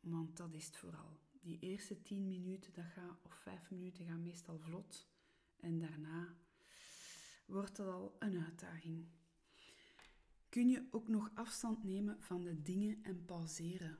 Want 0.00 0.36
dat 0.36 0.54
is 0.54 0.66
het 0.66 0.76
vooral. 0.76 1.20
Die 1.40 1.58
eerste 1.58 2.02
10 2.02 2.26
minuten 2.26 2.72
dat 2.72 2.84
gaat, 2.84 3.22
of 3.22 3.34
5 3.34 3.70
minuten 3.70 4.06
gaan 4.06 4.22
meestal 4.22 4.58
vlot. 4.58 5.08
En 5.56 5.78
daarna 5.78 6.36
wordt 7.44 7.76
dat 7.76 7.88
al 7.88 8.16
een 8.18 8.44
uitdaging. 8.44 9.06
Kun 10.48 10.68
je 10.68 10.86
ook 10.90 11.08
nog 11.08 11.30
afstand 11.34 11.84
nemen 11.84 12.22
van 12.22 12.42
de 12.42 12.62
dingen 12.62 13.02
en 13.02 13.24
pauzeren? 13.24 13.98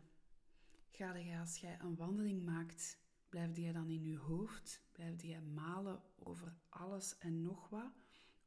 Ga 0.91 1.15
je 1.17 1.39
als 1.39 1.57
jij 1.57 1.81
een 1.81 1.97
wandeling 1.97 2.45
maakt, 2.45 2.99
blijf 3.29 3.57
jij 3.57 3.73
dan 3.73 3.91
in 3.91 4.03
je 4.03 4.19
hoofd? 4.19 4.83
Blijf 4.93 5.23
jij 5.23 5.41
malen 5.41 6.03
over 6.17 6.55
alles 6.69 7.19
en 7.19 7.43
nog 7.43 7.69
wat? 7.69 7.93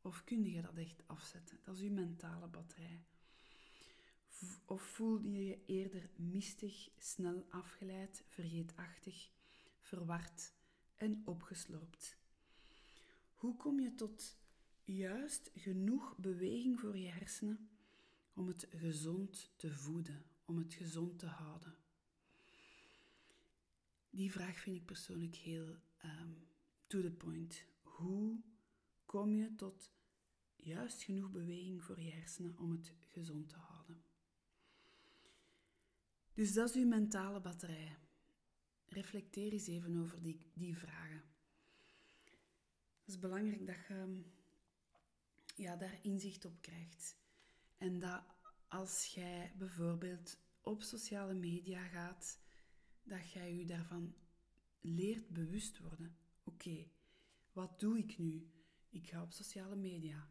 Of 0.01 0.23
kun 0.23 0.45
je 0.45 0.61
dat 0.61 0.77
echt 0.77 1.07
afzetten? 1.07 1.59
Dat 1.63 1.75
is 1.75 1.81
je 1.81 1.91
mentale 1.91 2.47
batterij. 2.47 3.05
Of 4.65 4.81
voel 4.81 5.19
je 5.19 5.45
je 5.45 5.65
eerder 5.65 6.09
mistig, 6.15 6.89
snel 6.97 7.45
afgeleid, 7.49 8.23
vergeetachtig, 8.27 9.29
verward 9.79 10.53
en 10.95 11.21
opgesloopt? 11.25 12.17
Hoe 13.33 13.55
kom 13.55 13.79
je 13.79 13.95
tot 13.95 14.37
juist 14.87 15.51
genoeg 15.55 16.17
beweging 16.17 16.79
voor 16.79 16.97
je 16.97 17.07
hersenen 17.07 17.69
om 18.33 18.47
het 18.47 18.67
gezond 18.69 19.53
te 19.55 19.71
voeden, 19.71 20.25
om 20.45 20.57
het 20.57 20.73
gezond 20.73 21.19
te 21.19 21.25
houden? 21.25 21.75
Die 24.09 24.31
vraag 24.31 24.59
vind 24.59 24.75
ik 24.75 24.85
persoonlijk 24.85 25.35
heel 25.35 25.75
um, 26.03 26.47
to 26.87 27.01
the 27.01 27.11
point. 27.11 27.65
Hoe 27.81 28.41
kom 29.05 29.33
je 29.33 29.55
tot 29.55 29.91
juist 30.55 31.03
genoeg 31.03 31.31
beweging 31.31 31.83
voor 31.83 31.99
je 32.01 32.11
hersenen 32.11 32.57
om 32.57 32.71
het 32.71 32.93
gezond 33.07 33.49
te 33.49 33.55
houden? 33.55 34.03
Dus 36.33 36.53
dat 36.53 36.69
is 36.69 36.75
uw 36.75 36.87
mentale 36.87 37.41
batterij. 37.41 37.97
Reflecteer 38.85 39.51
eens 39.51 39.67
even 39.67 39.97
over 40.01 40.21
die, 40.21 40.39
die 40.53 40.77
vragen. 40.77 41.23
Het 42.99 43.15
is 43.15 43.19
belangrijk 43.19 43.65
dat 43.65 43.75
je 43.87 44.23
ja, 45.57 45.75
daar 45.75 45.99
inzicht 46.01 46.45
op 46.45 46.61
krijgt. 46.61 47.17
En 47.77 47.99
dat 47.99 48.23
als 48.67 49.05
jij 49.05 49.53
bijvoorbeeld 49.57 50.37
op 50.61 50.81
sociale 50.81 51.33
media 51.33 51.87
gaat, 51.87 52.39
dat 53.03 53.31
jij 53.31 53.55
je 53.55 53.65
daarvan 53.65 54.15
leert 54.79 55.29
bewust 55.29 55.79
worden. 55.79 56.17
Oké, 56.43 56.87
Wat 57.51 57.79
doe 57.79 57.97
ik 57.97 58.17
nu? 58.17 58.51
Ik 58.89 59.07
ga 59.07 59.21
op 59.21 59.31
sociale 59.31 59.75
media. 59.75 60.29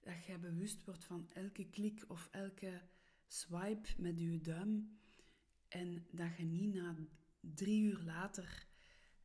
Dat 0.00 0.24
jij 0.24 0.40
bewust 0.40 0.84
wordt 0.84 1.04
van 1.04 1.30
elke 1.32 1.68
klik 1.68 2.04
of 2.08 2.28
elke 2.30 2.82
swipe 3.26 3.88
met 3.96 4.20
je 4.20 4.40
duim. 4.40 5.00
En 5.68 6.06
dat 6.10 6.36
je 6.36 6.44
niet 6.44 6.74
na 6.74 6.96
drie 7.40 7.82
uur 7.82 8.02
later 8.02 8.66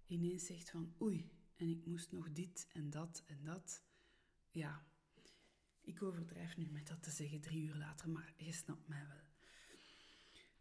ineens 0.05 0.45
zegt 0.45 0.69
van 0.69 0.95
oei, 1.01 1.31
en 1.55 1.69
ik 1.69 1.85
moest 1.85 2.11
nog 2.11 2.31
dit 2.31 2.67
en 2.73 2.89
dat 2.89 3.23
en 3.25 3.43
dat. 3.43 3.83
Ja, 4.51 4.90
ik 5.91 6.03
overdrijf 6.03 6.57
nu 6.57 6.69
met 6.69 6.87
dat 6.87 7.03
te 7.03 7.11
zeggen 7.11 7.41
drie 7.41 7.63
uur 7.63 7.75
later, 7.75 8.09
maar 8.09 8.33
je 8.37 8.51
snapt 8.51 8.87
mij 8.87 9.07
wel. 9.07 9.29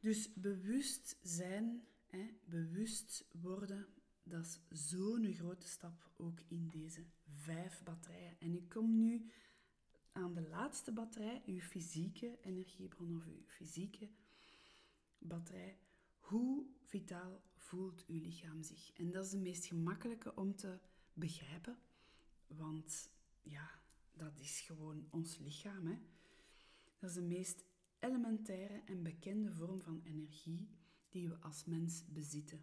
Dus 0.01 0.33
bewust 0.35 1.17
zijn, 1.23 1.87
hè, 2.07 2.27
bewust 2.45 3.27
worden, 3.33 3.87
dat 4.23 4.45
is 4.45 4.89
zo'n 4.89 5.35
grote 5.35 5.69
stap 5.69 6.11
ook 6.17 6.41
in 6.49 6.69
deze 6.69 7.05
vijf 7.27 7.83
batterijen. 7.83 8.37
En 8.39 8.55
ik 8.55 8.69
kom 8.69 8.99
nu 8.99 9.31
aan 10.13 10.35
de 10.35 10.49
laatste 10.49 10.93
batterij, 10.93 11.43
uw 11.47 11.61
fysieke 11.61 12.39
energiebron 12.41 13.17
of 13.17 13.27
uw 13.27 13.45
fysieke 13.47 14.09
batterij. 15.19 15.79
Hoe 16.19 16.67
vitaal 16.83 17.43
voelt 17.55 18.05
uw 18.07 18.21
lichaam 18.21 18.63
zich? 18.63 18.93
En 18.93 19.11
dat 19.11 19.25
is 19.25 19.31
de 19.31 19.39
meest 19.39 19.65
gemakkelijke 19.65 20.35
om 20.35 20.57
te 20.57 20.79
begrijpen, 21.13 21.79
want 22.47 23.11
ja, 23.43 23.80
dat 24.21 24.39
is 24.39 24.61
gewoon 24.61 25.07
ons 25.11 25.39
lichaam. 25.39 25.87
Hè? 25.87 25.99
Dat 26.99 27.11
is 27.11 27.17
de 27.17 27.23
meest 27.23 27.65
elementaire 27.99 28.83
en 28.87 29.03
bekende 29.03 29.53
vorm 29.53 29.81
van 29.81 30.01
energie 30.05 30.69
die 31.09 31.29
we 31.29 31.37
als 31.41 31.65
mens 31.65 32.05
bezitten. 32.07 32.63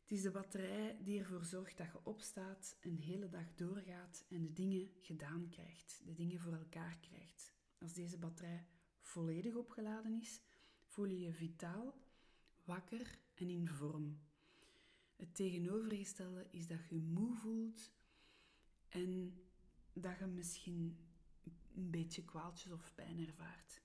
Het 0.00 0.10
is 0.10 0.22
de 0.22 0.30
batterij 0.30 0.98
die 1.02 1.18
ervoor 1.18 1.44
zorgt 1.44 1.76
dat 1.76 1.86
je 1.86 2.04
opstaat, 2.04 2.76
een 2.80 2.98
hele 2.98 3.28
dag 3.28 3.54
doorgaat 3.54 4.24
en 4.28 4.42
de 4.42 4.52
dingen 4.52 4.90
gedaan 5.00 5.48
krijgt, 5.48 6.00
de 6.04 6.14
dingen 6.14 6.40
voor 6.40 6.52
elkaar 6.52 6.98
krijgt. 7.00 7.52
Als 7.78 7.92
deze 7.92 8.18
batterij 8.18 8.66
volledig 9.00 9.54
opgeladen 9.54 10.20
is, 10.20 10.40
voel 10.84 11.06
je 11.06 11.20
je 11.20 11.32
vitaal, 11.32 11.94
wakker 12.64 13.18
en 13.34 13.48
in 13.48 13.68
vorm. 13.68 14.20
Het 15.16 15.34
tegenovergestelde 15.34 16.46
is 16.50 16.66
dat 16.66 16.88
je 16.88 16.96
moe 16.96 17.34
voelt 17.36 17.90
en 18.88 19.34
dat 19.92 20.18
je 20.18 20.26
misschien 20.26 20.98
een 21.74 21.90
beetje 21.90 22.24
kwaaltjes 22.24 22.72
of 22.72 22.94
pijn 22.94 23.26
ervaart. 23.26 23.82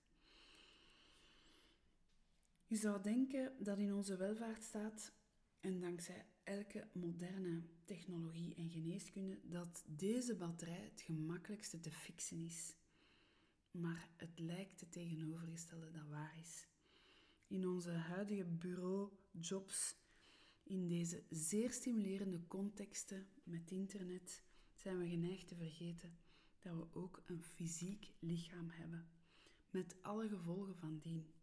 Je 2.68 2.76
zou 2.76 3.02
denken 3.02 3.54
dat 3.64 3.78
in 3.78 3.94
onze 3.94 4.18
welvaartsstaat 4.18 5.14
en 5.60 5.80
dankzij 5.80 6.26
elke 6.44 6.88
moderne 6.94 7.64
technologie 7.84 8.56
en 8.56 8.70
geneeskunde 8.70 9.40
dat 9.44 9.84
deze 9.88 10.36
batterij 10.36 10.90
het 10.92 11.02
gemakkelijkste 11.02 11.80
te 11.80 11.92
fixen 11.92 12.40
is. 12.40 12.76
Maar 13.72 14.10
het 14.16 14.40
lijkt 14.40 14.80
het 14.80 14.92
tegenovergestelde 14.92 15.92
dat 15.92 16.08
waar 16.08 16.38
is. 16.40 16.68
In 17.48 17.68
onze 17.68 17.92
huidige 17.92 18.46
bureaujobs, 18.46 19.96
in 20.64 20.88
deze 20.88 21.24
zeer 21.30 21.72
stimulerende 21.72 22.48
contexten 22.48 23.28
met 23.44 23.72
internet, 23.72 24.44
zijn 24.86 25.00
we 25.00 25.10
geneigd 25.10 25.48
te 25.48 25.56
vergeten 25.56 26.18
dat 26.60 26.76
we 26.76 27.00
ook 27.00 27.24
een 27.26 27.44
fysiek 27.44 28.14
lichaam 28.20 28.70
hebben, 28.70 29.10
met 29.70 29.96
alle 30.02 30.28
gevolgen 30.28 30.76
van 30.76 30.98
dien. 31.00 31.34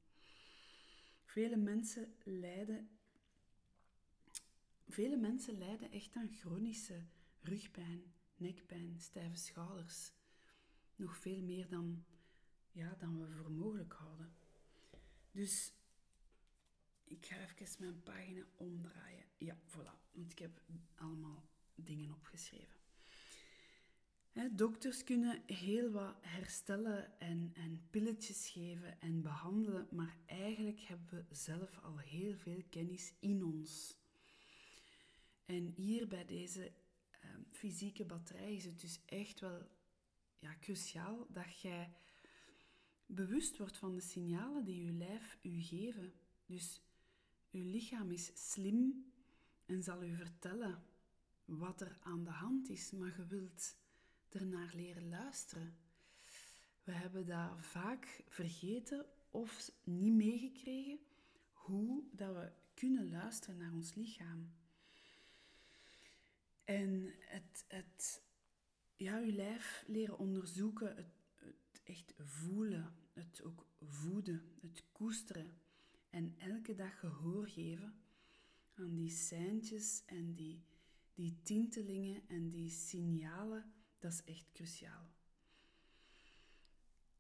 Vele 1.25 1.57
mensen 1.57 2.15
lijden, 2.25 2.99
vele 4.89 5.17
mensen 5.17 5.59
lijden 5.59 5.91
echt 5.91 6.17
aan 6.17 6.33
chronische 6.33 7.07
rugpijn, 7.41 8.15
nekpijn, 8.37 9.01
stijve 9.01 9.37
schouders. 9.37 10.13
Nog 10.97 11.17
veel 11.17 11.43
meer 11.43 11.69
dan, 11.69 12.05
ja, 12.73 12.95
dan 12.99 13.21
we 13.21 13.31
voor 13.31 13.51
mogelijk 13.51 13.93
houden. 13.93 14.35
Dus 15.31 15.73
ik 17.05 17.27
ga 17.27 17.37
even 17.39 17.77
mijn 17.79 18.03
pagina 18.03 18.45
omdraaien. 18.57 19.25
Ja, 19.39 19.57
voilà. 19.67 20.11
Want 20.13 20.33
ik 20.33 20.39
heb 20.39 20.63
allemaal 20.95 21.49
dingen 21.75 22.15
opgeschreven 22.15 22.82
dokters 24.53 25.05
kunnen 25.05 25.43
heel 25.47 25.91
wat 25.91 26.15
herstellen 26.21 27.21
en, 27.21 27.51
en 27.55 27.87
pilletjes 27.91 28.49
geven 28.49 29.01
en 29.01 29.23
behandelen, 29.23 29.89
maar 29.91 30.17
eigenlijk 30.27 30.81
hebben 30.81 31.27
we 31.29 31.35
zelf 31.35 31.79
al 31.83 31.99
heel 31.99 32.35
veel 32.35 32.63
kennis 32.71 33.13
in 33.21 33.45
ons. 33.45 33.99
En 35.45 35.67
hier 35.67 36.09
bij 36.09 36.25
deze 36.25 36.73
ehm, 37.11 37.43
fysieke 37.51 38.05
batterij 38.05 38.55
is 38.55 38.65
het 38.65 38.81
dus 38.81 39.01
echt 39.07 39.41
wel 39.41 39.69
ja, 40.39 40.57
cruciaal 40.61 41.27
dat 41.29 41.61
jij 41.61 41.93
bewust 43.07 43.59
wordt 43.59 43.77
van 43.77 43.95
de 43.95 44.01
signalen 44.01 44.65
die 44.65 44.85
je 44.85 44.93
lijf 44.93 45.39
u 45.43 45.63
geven. 45.63 46.13
Dus 46.47 46.83
uw 47.51 47.65
lichaam 47.65 48.11
is 48.11 48.53
slim 48.53 49.13
en 49.67 49.83
zal 49.83 50.03
u 50.03 50.17
vertellen 50.17 50.83
wat 51.45 51.81
er 51.81 51.99
aan 52.03 52.25
de 52.25 52.31
hand 52.31 52.69
is, 52.69 52.91
maar 52.91 53.15
je 53.17 53.27
wilt 53.27 53.77
ernaar 54.35 54.73
leren 54.75 55.09
luisteren. 55.09 55.77
We 56.85 56.93
hebben 56.93 57.27
dat 57.27 57.51
vaak 57.61 58.23
vergeten 58.29 59.07
of 59.31 59.73
niet 59.85 60.15
meegekregen 60.15 60.99
hoe 61.53 62.05
dat 62.13 62.35
we 62.35 62.53
kunnen 62.75 63.11
luisteren 63.11 63.57
naar 63.57 63.73
ons 63.73 63.95
lichaam. 63.95 64.53
En 66.65 67.13
het, 67.21 67.65
het 67.69 68.23
ja, 68.97 69.19
je 69.19 69.33
lijf 69.33 69.85
leren 69.87 70.19
onderzoeken, 70.19 70.97
het, 70.97 71.15
het 71.37 71.83
echt 71.85 72.15
voelen, 72.19 72.95
het 73.13 73.43
ook 73.43 73.67
voeden, 73.81 74.43
het 74.61 74.85
koesteren 74.93 75.61
en 76.11 76.35
elke 76.39 76.75
dag 76.75 76.99
gehoor 76.99 77.49
geven 77.49 77.95
aan 78.75 78.95
die 78.95 79.11
seintjes 79.11 80.03
en 80.07 80.35
die, 80.35 80.65
die 81.15 81.39
tintelingen 81.43 82.29
en 82.29 82.51
die 82.51 82.71
signalen 82.71 83.72
dat 84.03 84.13
is 84.13 84.25
echt 84.25 84.53
cruciaal. 84.53 85.11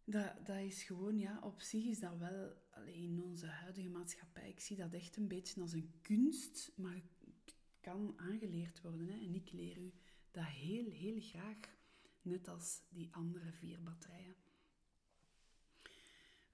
Dat, 0.04 0.46
dat 0.46 0.58
is 0.58 0.82
gewoon, 0.82 1.18
ja, 1.18 1.40
op 1.42 1.60
zich 1.60 1.84
is 1.84 1.98
dat 1.98 2.16
wel, 2.18 2.56
in 2.86 3.22
onze 3.22 3.46
huidige 3.46 3.88
maatschappij, 3.88 4.48
ik 4.48 4.60
zie 4.60 4.76
dat 4.76 4.92
echt 4.92 5.16
een 5.16 5.28
beetje 5.28 5.60
als 5.60 5.72
een 5.72 5.92
kunst, 6.00 6.72
maar 6.76 6.94
het 6.94 7.56
kan 7.80 8.14
aangeleerd 8.16 8.80
worden. 8.80 9.08
Hè. 9.08 9.18
En 9.18 9.34
ik 9.34 9.52
leer 9.52 9.78
u 9.78 9.92
dat 10.30 10.44
heel, 10.44 10.90
heel 10.90 11.20
graag, 11.20 11.58
net 12.22 12.48
als 12.48 12.82
die 12.88 13.14
andere 13.14 13.52
vier 13.52 13.82
batterijen. 13.82 14.36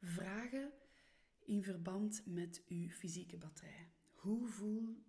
Vragen 0.01 0.73
in 1.45 1.63
verband 1.63 2.23
met 2.27 2.63
uw 2.67 2.89
fysieke 2.89 3.37
batterij. 3.37 3.93
Hoe, 4.13 4.49
voel, 4.49 5.03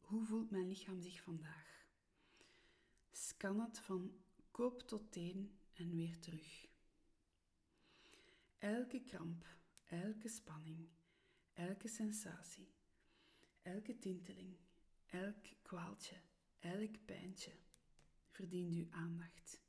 hoe 0.00 0.24
voelt 0.24 0.50
mijn 0.50 0.66
lichaam 0.66 1.00
zich 1.00 1.22
vandaag? 1.22 1.86
Scan 3.10 3.60
het 3.60 3.78
van 3.78 4.24
kop 4.56 4.82
tot 4.88 5.12
teen 5.12 5.58
en 5.72 5.90
weer 5.94 6.18
terug. 6.18 6.66
Elke 8.58 9.02
kramp, 9.02 9.44
elke 9.84 10.28
spanning, 10.28 10.88
elke 11.52 11.88
sensatie, 11.88 12.68
elke 13.62 13.98
tinteling, 13.98 14.56
elk 15.06 15.44
kwaaltje, 15.62 16.16
elk 16.58 17.04
pijntje 17.04 17.52
verdient 18.30 18.74
uw 18.74 18.86
aandacht. 18.90 19.60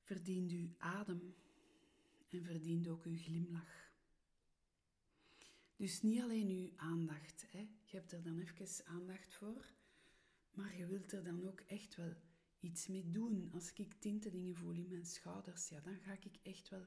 Verdient 0.00 0.50
uw 0.50 0.68
adem 0.78 1.34
en 2.28 2.44
verdient 2.44 2.88
ook 2.88 3.04
uw 3.04 3.16
glimlach. 3.16 3.90
Dus 5.76 6.02
niet 6.02 6.22
alleen 6.22 6.48
uw 6.48 6.70
aandacht, 6.76 7.46
hè. 7.50 7.58
je 7.58 7.96
hebt 7.96 8.12
er 8.12 8.22
dan 8.22 8.38
even 8.38 8.86
aandacht 8.86 9.34
voor, 9.34 9.72
maar 10.50 10.76
je 10.76 10.86
wilt 10.86 11.12
er 11.12 11.24
dan 11.24 11.48
ook 11.48 11.60
echt 11.60 11.96
wel 11.96 12.14
iets 12.62 12.86
mee 12.86 13.10
doen. 13.10 13.50
Als 13.52 13.72
ik 13.72 13.92
tintelingen 13.92 14.56
voel 14.56 14.72
in 14.72 14.88
mijn 14.88 15.06
schouders, 15.06 15.68
ja, 15.68 15.80
dan 15.80 15.96
ga 15.96 16.12
ik 16.12 16.38
echt 16.42 16.68
wel 16.68 16.86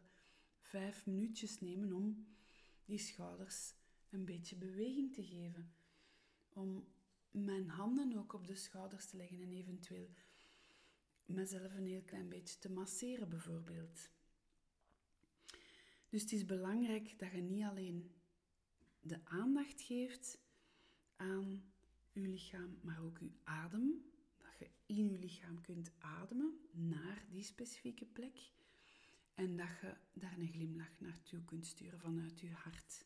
vijf 0.59 1.05
minuutjes 1.05 1.59
nemen 1.59 1.93
om 1.93 2.28
die 2.86 2.97
schouders 2.97 3.73
een 4.09 4.26
beetje 4.26 4.55
beweging 4.55 5.13
te 5.13 5.23
geven. 5.23 5.73
Om 6.49 6.88
mijn 7.32 7.69
handen 7.69 8.17
ook 8.17 8.34
op 8.34 8.47
de 8.47 8.55
schouders 8.55 9.05
te 9.05 9.17
leggen 9.17 9.41
en 9.41 9.51
eventueel 9.51 10.09
mezelf 11.26 11.73
een 11.73 11.86
heel 11.86 12.03
klein 12.03 12.30
beetje 12.30 12.59
te 12.59 12.71
masseren, 12.71 13.30
bijvoorbeeld. 13.30 14.09
Dus 16.09 16.21
het 16.21 16.32
is 16.32 16.45
belangrijk 16.45 17.19
dat 17.19 17.32
je 17.32 17.41
niet 17.41 17.63
alleen 17.63 18.11
de 18.99 19.26
aandacht 19.26 19.82
geeft 19.82 20.39
aan 21.15 21.63
je 22.11 22.28
lichaam, 22.28 22.80
maar 22.82 23.03
ook 23.03 23.19
je 23.19 23.32
adem 23.43 24.13
je 24.58 24.70
in 24.86 25.10
je 25.10 25.20
lichaam 25.20 25.62
kunt 25.62 25.91
ademen 25.99 26.60
naar 26.72 27.26
die 27.30 27.43
specifieke 27.43 28.06
plek 28.06 28.53
en 29.34 29.56
dat 29.56 29.70
je 29.82 29.93
daar 30.14 30.38
een 30.38 30.47
glimlach 30.47 30.99
naartoe 30.99 31.43
kunt 31.43 31.66
sturen 31.66 31.99
vanuit 31.99 32.39
je 32.39 32.49
hart. 32.49 33.06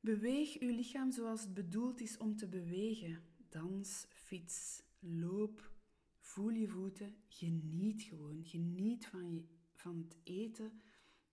Beweeg 0.00 0.52
je 0.52 0.72
lichaam 0.72 1.10
zoals 1.10 1.40
het 1.40 1.54
bedoeld 1.54 2.00
is 2.00 2.16
om 2.16 2.36
te 2.36 2.48
bewegen. 2.48 3.22
dans, 3.48 4.06
fiets, 4.08 4.82
loop, 4.98 5.72
voel 6.18 6.50
je 6.50 6.68
voeten, 6.68 7.16
geniet 7.28 8.02
gewoon. 8.02 8.44
Geniet 8.44 9.06
van, 9.06 9.34
je, 9.34 9.44
van 9.74 9.98
het 9.98 10.16
eten, 10.24 10.80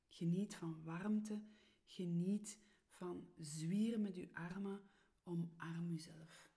geniet 0.10 0.56
van 0.56 0.84
warmte, 0.84 1.42
geniet 1.86 2.60
van 2.88 3.28
zwieren 3.38 4.02
met 4.02 4.16
je 4.16 4.30
armen, 4.34 4.82
omarm 5.24 5.92
jezelf. 5.92 6.52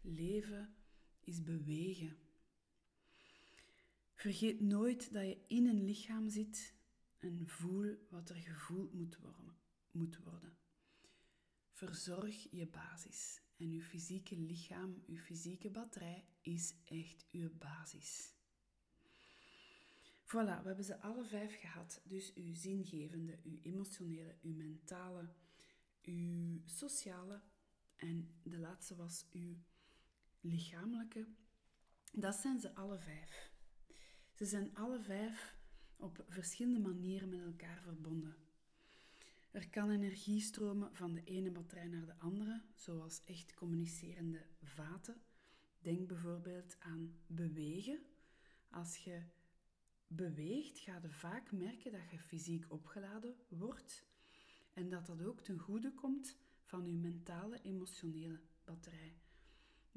Leven 0.00 0.74
is 1.28 1.42
bewegen. 1.42 2.16
Vergeet 4.14 4.60
nooit 4.60 5.12
dat 5.12 5.26
je 5.26 5.44
in 5.48 5.66
een 5.66 5.84
lichaam 5.84 6.28
zit 6.28 6.74
en 7.18 7.48
voel 7.48 8.06
wat 8.10 8.30
er 8.30 8.36
gevoeld 8.36 8.92
moet 9.90 10.18
worden. 10.18 10.56
Verzorg 11.70 12.50
je 12.50 12.66
basis. 12.66 13.40
En 13.56 13.70
uw 13.70 13.82
fysieke 13.82 14.36
lichaam, 14.36 15.02
uw 15.06 15.16
fysieke 15.16 15.70
batterij 15.70 16.24
is 16.40 16.74
echt 16.84 17.26
uw 17.32 17.50
basis. 17.58 18.32
Voilà, 20.24 20.60
we 20.62 20.66
hebben 20.66 20.84
ze 20.84 21.00
alle 21.00 21.24
vijf 21.24 21.60
gehad. 21.60 22.00
Dus 22.04 22.34
uw 22.34 22.54
zingevende, 22.54 23.38
uw 23.44 23.58
emotionele, 23.62 24.36
uw 24.42 24.54
mentale, 24.54 25.28
uw 26.02 26.60
sociale 26.64 27.42
en 27.96 28.40
de 28.42 28.58
laatste 28.58 28.96
was 28.96 29.26
uw 29.32 29.56
lichamelijke. 30.40 31.26
Dat 32.12 32.34
zijn 32.34 32.60
ze 32.60 32.74
alle 32.74 32.98
vijf. 32.98 33.50
Ze 34.34 34.44
zijn 34.44 34.74
alle 34.74 35.00
vijf 35.00 35.56
op 35.96 36.24
verschillende 36.28 36.80
manieren 36.80 37.28
met 37.28 37.44
elkaar 37.44 37.80
verbonden. 37.82 38.36
Er 39.50 39.68
kan 39.68 39.90
energie 39.90 40.40
stromen 40.40 40.94
van 40.94 41.14
de 41.14 41.24
ene 41.24 41.50
batterij 41.50 41.86
naar 41.86 42.06
de 42.06 42.18
andere, 42.18 42.62
zoals 42.74 43.24
echt 43.24 43.54
communicerende 43.54 44.46
vaten. 44.62 45.22
Denk 45.78 46.08
bijvoorbeeld 46.08 46.76
aan 46.78 47.14
bewegen. 47.26 48.00
Als 48.70 48.96
je 48.96 49.22
beweegt, 50.06 50.78
ga 50.78 51.00
je 51.02 51.08
vaak 51.08 51.52
merken 51.52 51.92
dat 51.92 52.10
je 52.10 52.18
fysiek 52.18 52.64
opgeladen 52.68 53.36
wordt 53.48 54.06
en 54.72 54.88
dat 54.88 55.06
dat 55.06 55.22
ook 55.22 55.40
ten 55.40 55.58
goede 55.58 55.92
komt 55.92 56.36
van 56.62 56.86
je 56.86 56.92
mentale, 56.92 57.60
emotionele 57.62 58.40
batterij. 58.64 59.16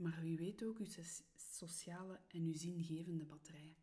Maar 0.01 0.21
wie 0.21 0.37
weet 0.37 0.63
ook 0.63 0.77
je 0.77 1.21
sociale 1.35 2.19
en 2.27 2.47
je 2.47 2.57
zingevende 2.57 3.25
batterij. 3.25 3.75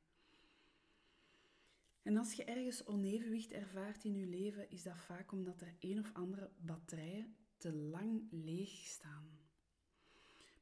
En 2.03 2.17
als 2.17 2.33
je 2.33 2.45
ergens 2.45 2.87
onevenwicht 2.87 3.53
ervaart 3.53 4.05
in 4.05 4.15
je 4.15 4.27
leven, 4.27 4.71
is 4.71 4.83
dat 4.83 4.97
vaak 4.97 5.33
omdat 5.33 5.61
er 5.61 5.77
een 5.79 5.99
of 5.99 6.15
andere 6.15 6.51
batterijen 6.57 7.37
te 7.57 7.73
lang 7.73 8.27
leeg 8.31 8.71
staan. 8.71 9.39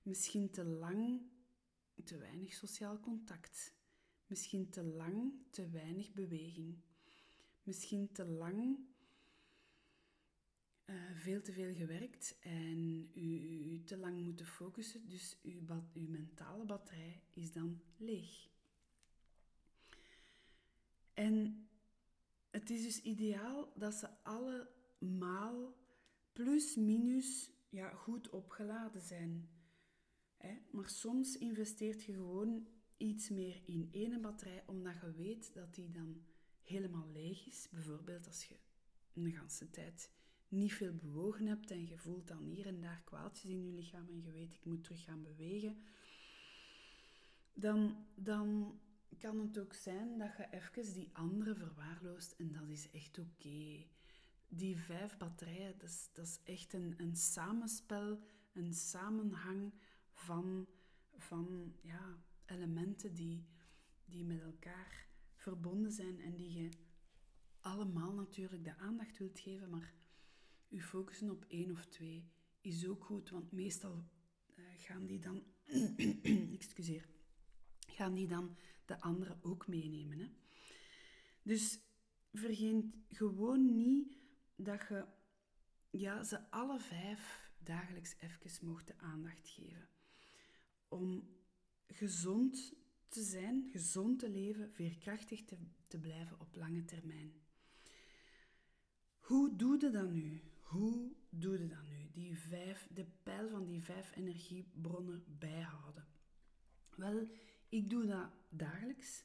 Misschien 0.02 0.50
te 0.50 0.64
lang 0.64 1.22
te 2.04 2.16
weinig 2.16 2.52
sociaal 2.52 3.00
contact. 3.00 3.74
Misschien 4.26 4.70
te 4.70 4.82
lang 4.82 5.32
te 5.50 5.70
weinig 5.70 6.12
beweging. 6.12 6.82
Misschien 7.62 8.12
te 8.12 8.24
lang 8.24 8.78
uh, 10.86 10.94
veel 11.14 11.42
te 11.42 11.52
veel 11.52 11.74
gewerkt 11.74 12.38
en 12.40 13.10
u, 13.14 13.82
te 13.84 13.96
lang 13.96 14.24
moeten 14.24 14.46
focussen. 14.46 15.08
Dus 15.08 15.38
uw, 15.42 15.60
uw 15.94 16.08
mentale 16.08 16.64
batterij 16.64 17.22
is 17.34 17.52
dan 17.52 17.80
leeg. 17.96 18.48
En 21.14 21.68
het 22.50 22.70
is 22.70 22.82
dus 22.82 23.02
ideaal 23.02 23.72
dat 23.74 23.94
ze 23.94 24.08
allemaal 24.22 25.76
plus 26.32 26.74
minus 26.74 27.50
ja, 27.68 27.90
goed 27.90 28.30
opgeladen 28.30 29.00
zijn. 29.00 29.48
Maar 30.70 30.88
soms 30.88 31.38
investeert 31.38 32.02
je 32.04 32.12
gewoon 32.12 32.68
iets 32.96 33.28
meer 33.28 33.62
in 33.64 33.88
één 33.92 34.20
batterij, 34.20 34.62
omdat 34.66 34.94
je 35.00 35.12
weet 35.12 35.54
dat 35.54 35.74
die 35.74 35.90
dan 35.90 36.22
helemaal 36.62 37.08
leeg 37.12 37.46
is. 37.46 37.68
Bijvoorbeeld 37.70 38.26
als 38.26 38.44
je 38.44 38.56
een 39.12 39.32
ganse 39.32 39.70
tijd 39.70 40.10
niet 40.48 40.74
veel 40.74 40.94
bewogen 40.94 41.46
hebt 41.46 41.70
en 41.70 41.86
je 41.86 41.98
voelt 41.98 42.28
dan 42.28 42.44
hier 42.44 42.66
en 42.66 42.80
daar 42.80 43.02
kwaaltjes 43.04 43.50
in 43.50 43.64
je 43.64 43.72
lichaam 43.72 44.08
en 44.08 44.22
je 44.22 44.32
weet 44.32 44.54
ik 44.54 44.64
moet 44.64 44.84
terug 44.84 45.04
gaan 45.04 45.22
bewegen, 45.22 45.82
dan, 47.52 48.06
dan 48.14 48.78
kan 49.18 49.40
het 49.40 49.58
ook 49.58 49.72
zijn 49.72 50.18
dat 50.18 50.36
je 50.36 50.46
even 50.50 50.92
die 50.92 51.10
andere 51.12 51.54
verwaarloost 51.54 52.32
en 52.32 52.52
dat 52.52 52.68
is 52.68 52.90
echt 52.90 53.18
oké. 53.18 53.86
Die 54.48 54.76
vijf 54.76 55.16
batterijen, 55.16 55.78
dat 55.78 55.88
is, 55.88 56.08
dat 56.12 56.24
is 56.24 56.40
echt 56.44 56.72
een, 56.72 56.94
een 56.96 57.16
samenspel, 57.16 58.20
een 58.52 58.74
samenhang 58.74 59.72
van, 60.12 60.66
van 61.16 61.74
ja, 61.82 62.18
elementen 62.44 63.14
die, 63.14 63.46
die 64.04 64.24
met 64.24 64.40
elkaar 64.40 65.08
verbonden 65.34 65.92
zijn 65.92 66.20
en 66.20 66.34
die 66.34 66.52
je 66.62 66.68
allemaal 67.60 68.12
natuurlijk 68.12 68.64
de 68.64 68.76
aandacht 68.76 69.18
wilt 69.18 69.40
geven, 69.40 69.70
maar 69.70 69.92
je 70.76 70.82
focussen 70.82 71.30
op 71.30 71.44
één 71.48 71.70
of 71.70 71.84
twee 71.84 72.30
is 72.60 72.86
ook 72.86 73.04
goed, 73.04 73.30
want 73.30 73.52
meestal 73.52 74.04
uh, 74.58 74.64
gaan 74.76 75.06
die 75.06 75.18
dan, 75.18 75.44
excuseer, 76.58 77.08
gaan 77.86 78.14
die 78.14 78.26
dan 78.26 78.56
de 78.84 79.00
anderen 79.00 79.38
ook 79.42 79.66
meenemen. 79.66 80.18
Hè? 80.18 80.30
Dus 81.42 81.80
vergeet 82.32 82.84
gewoon 83.08 83.76
niet 83.76 84.16
dat 84.56 84.80
je 84.88 85.06
ja, 85.90 86.22
ze 86.22 86.50
alle 86.50 86.80
vijf 86.80 87.50
dagelijks 87.58 88.16
even 88.18 88.66
mocht 88.66 88.86
de 88.86 88.98
aandacht 88.98 89.48
geven. 89.48 89.88
Om 90.88 91.28
gezond 91.86 92.74
te 93.08 93.22
zijn, 93.22 93.68
gezond 93.70 94.18
te 94.18 94.30
leven, 94.30 94.72
veerkrachtig 94.72 95.44
te, 95.44 95.56
te 95.86 95.98
blijven 95.98 96.40
op 96.40 96.56
lange 96.56 96.84
termijn. 96.84 97.32
Hoe 99.18 99.56
doe 99.56 99.80
je 99.80 99.90
dat 99.90 100.10
nu? 100.10 100.42
Hoe 100.66 101.12
doe 101.30 101.58
je 101.58 101.66
dat 101.66 101.82
nu? 101.82 102.10
Die 102.12 102.38
vijf, 102.38 102.88
de 102.94 103.06
pijl 103.22 103.48
van 103.48 103.66
die 103.66 103.82
vijf 103.82 104.16
energiebronnen 104.16 105.24
bijhouden. 105.38 106.06
Wel, 106.96 107.28
ik 107.68 107.90
doe 107.90 108.06
dat 108.06 108.30
dagelijks. 108.48 109.24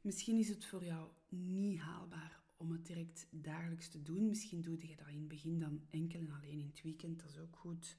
Misschien 0.00 0.38
is 0.38 0.48
het 0.48 0.64
voor 0.64 0.84
jou 0.84 1.10
niet 1.28 1.78
haalbaar 1.78 2.40
om 2.56 2.72
het 2.72 2.86
direct 2.86 3.26
dagelijks 3.30 3.88
te 3.88 4.02
doen. 4.02 4.28
Misschien 4.28 4.60
doe 4.60 4.86
je 4.86 4.96
dat 4.96 5.08
in 5.08 5.18
het 5.18 5.28
begin 5.28 5.58
dan 5.58 5.80
enkel 5.90 6.20
en 6.20 6.30
alleen 6.30 6.60
in 6.60 6.66
het 6.66 6.82
weekend, 6.82 7.20
dat 7.20 7.30
is 7.30 7.38
ook 7.38 7.56
goed. 7.56 7.96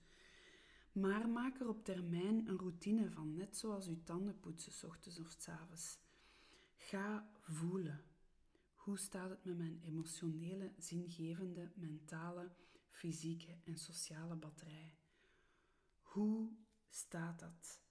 Maar 0.91 1.29
maak 1.29 1.59
er 1.59 1.67
op 1.67 1.85
termijn 1.85 2.47
een 2.47 2.57
routine 2.57 3.11
van, 3.11 3.35
net 3.35 3.57
zoals 3.57 3.85
je 3.85 4.03
tanden 4.03 4.39
poetsen, 4.39 4.71
s 4.71 4.83
ochtends 4.83 5.19
of 5.19 5.35
s 5.37 5.47
avonds. 5.47 5.99
Ga 6.75 7.31
voelen. 7.41 8.08
Hoe 8.79 8.97
staat 8.97 9.29
het 9.29 9.43
met 9.43 9.57
mijn 9.57 9.81
emotionele, 9.81 10.71
zingevende, 10.77 11.71
mentale, 11.75 12.51
fysieke 12.89 13.57
en 13.63 13.77
sociale 13.77 14.35
batterij? 14.35 14.95
Hoe 16.01 16.51
staat 16.89 17.39
dat? 17.39 17.81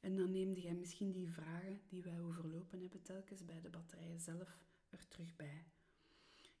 En 0.00 0.16
dan 0.16 0.30
neemde 0.30 0.60
jij 0.60 0.74
misschien 0.74 1.12
die 1.12 1.28
vragen 1.28 1.80
die 1.86 2.02
wij 2.02 2.20
overlopen 2.20 2.80
hebben 2.80 3.02
telkens 3.02 3.44
bij 3.44 3.60
de 3.60 3.70
batterijen 3.70 4.20
zelf 4.20 4.58
er 4.88 5.08
terug 5.08 5.36
bij. 5.36 5.66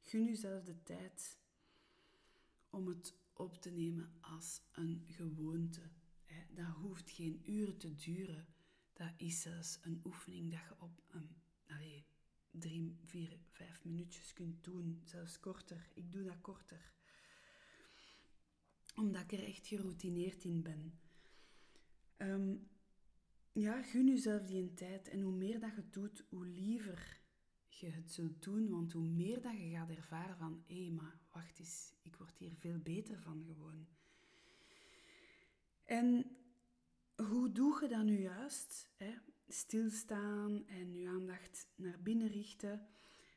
Gun 0.00 0.24
jezelf 0.24 0.64
de 0.64 0.82
tijd 0.82 1.38
om 2.70 2.86
het 2.86 3.14
op 3.32 3.54
te 3.54 3.70
nemen 3.70 4.12
als 4.20 4.60
een 4.72 5.04
gewoonte. 5.06 5.90
Dat 6.54 6.66
hoeft 6.66 7.10
geen 7.10 7.42
uren 7.50 7.78
te 7.78 7.94
duren. 7.94 8.46
Dat 8.92 9.12
is 9.16 9.40
zelfs 9.40 9.78
een 9.82 10.00
oefening 10.04 10.50
dat 10.50 10.60
je 10.60 10.74
op 10.78 11.02
een, 11.08 11.36
drie, 12.52 12.96
vier, 13.04 13.38
vijf 13.50 13.84
minuutjes 13.84 14.32
kunt 14.32 14.64
doen. 14.64 15.00
Zelfs 15.04 15.40
korter. 15.40 15.88
Ik 15.94 16.12
doe 16.12 16.24
dat 16.24 16.40
korter. 16.40 16.92
Omdat 18.94 19.22
ik 19.22 19.32
er 19.32 19.44
echt 19.44 19.66
geroutineerd 19.66 20.44
in 20.44 20.62
ben. 20.62 20.98
Um, 22.18 22.70
ja, 23.52 23.82
gun 23.82 24.06
jezelf 24.06 24.42
die 24.42 24.62
een 24.62 24.74
tijd. 24.74 25.08
En 25.08 25.20
hoe 25.20 25.32
meer 25.32 25.60
dat 25.60 25.74
je 25.74 25.88
doet, 25.90 26.24
hoe 26.28 26.46
liever 26.46 27.20
je 27.68 27.86
het 27.86 28.12
zult 28.12 28.42
doen. 28.42 28.70
Want 28.70 28.92
hoe 28.92 29.08
meer 29.08 29.42
dat 29.42 29.58
je 29.58 29.70
gaat 29.70 29.90
ervaren 29.90 30.36
van... 30.36 30.64
Hé, 30.66 30.90
maar 30.90 31.20
wacht 31.32 31.58
eens. 31.58 31.92
Ik 32.02 32.16
word 32.16 32.38
hier 32.38 32.54
veel 32.54 32.78
beter 32.78 33.20
van 33.20 33.44
gewoon. 33.46 33.86
En 35.84 36.36
hoe 37.16 37.52
doe 37.52 37.78
je 37.82 37.88
dat 37.88 38.04
nu 38.04 38.20
juist? 38.20 38.90
Hè? 38.96 39.14
Stilstaan 39.52 40.66
en 40.66 40.94
je 40.94 41.08
aandacht 41.08 41.68
naar 41.74 42.00
binnen 42.02 42.28
richten. 42.28 42.88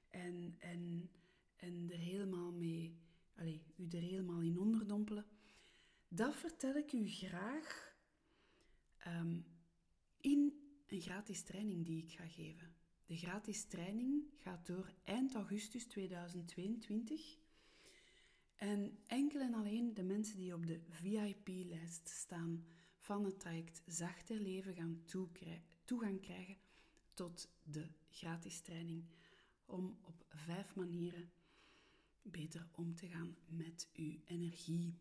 En, 0.10 0.56
en, 0.60 1.10
en 1.56 1.92
er 1.92 1.98
helemaal 1.98 2.52
mee... 2.52 2.98
Allez, 3.36 3.62
u 3.78 3.88
er 3.88 4.02
helemaal 4.02 4.42
in 4.42 4.60
onderdompelen. 4.60 5.26
Dat 6.08 6.36
vertel 6.36 6.76
ik 6.76 6.92
u 6.92 7.08
graag... 7.08 7.94
Um, 9.08 9.46
in 10.20 10.54
een 10.88 11.02
gratis 11.02 11.44
training 11.44 11.86
die 11.86 12.04
ik 12.04 12.12
ga 12.12 12.28
geven. 12.28 12.76
De 13.06 13.18
gratis 13.18 13.66
training 13.66 14.24
gaat 14.38 14.66
door 14.66 14.94
eind 15.04 15.36
augustus 15.36 15.86
2022. 15.86 17.38
En 18.56 18.98
enkel 19.06 19.42
en 19.42 19.54
alleen 19.54 19.94
de 19.94 20.04
mensen 20.04 20.38
die 20.38 20.54
op 20.54 20.66
de 20.66 20.82
VIP-lijst 20.90 22.10
staan 22.10 22.66
van 22.98 23.26
het 23.26 23.40
traject 23.40 23.82
Zachter 23.86 24.40
Leven 24.40 24.74
gaan 24.74 25.02
toegang 25.86 26.22
krijgen 26.22 26.58
tot 27.14 27.50
de 27.64 27.88
gratis 28.10 28.62
training 28.62 29.06
om 29.66 29.98
op 30.02 30.26
vijf 30.30 30.76
manieren 30.76 31.32
beter 32.22 32.68
om 32.72 32.96
te 32.96 33.08
gaan 33.08 33.36
met 33.46 33.90
uw 33.96 34.14
energie. 34.26 34.98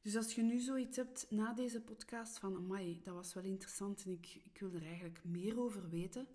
Dus 0.00 0.16
als 0.16 0.34
je 0.34 0.42
nu 0.42 0.60
zoiets 0.60 0.96
hebt 0.96 1.30
na 1.30 1.52
deze 1.52 1.80
podcast 1.80 2.38
van, 2.38 2.56
amai, 2.56 3.00
dat 3.02 3.14
was 3.14 3.34
wel 3.34 3.44
interessant 3.44 4.04
en 4.04 4.10
ik, 4.10 4.40
ik 4.44 4.58
wil 4.58 4.74
er 4.74 4.86
eigenlijk 4.86 5.24
meer 5.24 5.60
over 5.60 5.88
weten, 5.88 6.28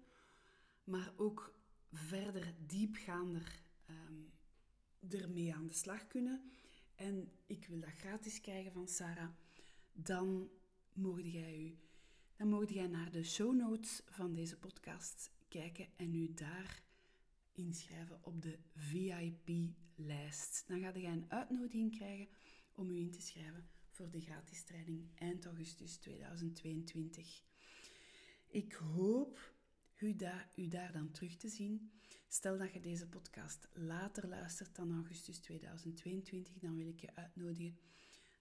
maar 0.83 1.13
ook 1.15 1.53
verder 1.91 2.53
diepgaander 2.65 3.61
um, 3.89 4.31
ermee 5.09 5.55
aan 5.55 5.67
de 5.67 5.73
slag 5.73 6.07
kunnen 6.07 6.51
en 6.95 7.31
ik 7.45 7.65
wil 7.67 7.79
dat 7.79 7.89
gratis 7.89 8.41
krijgen 8.41 8.71
van 8.71 8.87
Sarah, 8.87 9.29
dan 9.93 10.49
mocht 10.93 11.31
jij 11.31 11.57
u, 11.59 11.77
dan 12.39 12.47
mocht 12.47 12.69
jij 12.69 12.87
naar 12.87 13.11
de 13.11 13.23
show 13.23 13.55
notes 13.55 14.01
van 14.05 14.33
deze 14.33 14.57
podcast 14.57 15.31
kijken 15.47 15.87
en 15.95 16.15
u 16.15 16.33
daar 16.33 16.83
inschrijven 17.53 18.19
op 18.21 18.41
de 18.41 18.57
VIP-lijst. 18.75 20.63
Dan 20.67 20.79
ga 20.79 20.91
je 20.95 21.07
een 21.07 21.25
uitnodiging 21.27 21.95
krijgen 21.95 22.27
om 22.75 22.89
u 22.89 22.99
in 22.99 23.11
te 23.11 23.21
schrijven 23.21 23.69
voor 23.89 24.09
de 24.09 24.21
gratis 24.21 24.63
training 24.63 25.09
eind 25.15 25.45
augustus 25.45 25.97
2022. 25.97 27.43
Ik 28.47 28.73
hoop 28.73 29.53
u 29.97 30.15
daar, 30.15 30.49
u 30.55 30.67
daar 30.67 30.91
dan 30.91 31.11
terug 31.11 31.35
te 31.35 31.49
zien. 31.49 31.91
Stel 32.27 32.57
dat 32.57 32.73
je 32.73 32.79
deze 32.79 33.07
podcast 33.07 33.67
later 33.73 34.27
luistert 34.27 34.75
dan 34.75 34.93
augustus 34.93 35.39
2022, 35.39 36.59
dan 36.59 36.75
wil 36.75 36.87
ik 36.87 36.99
je 36.99 37.15
uitnodigen 37.15 37.79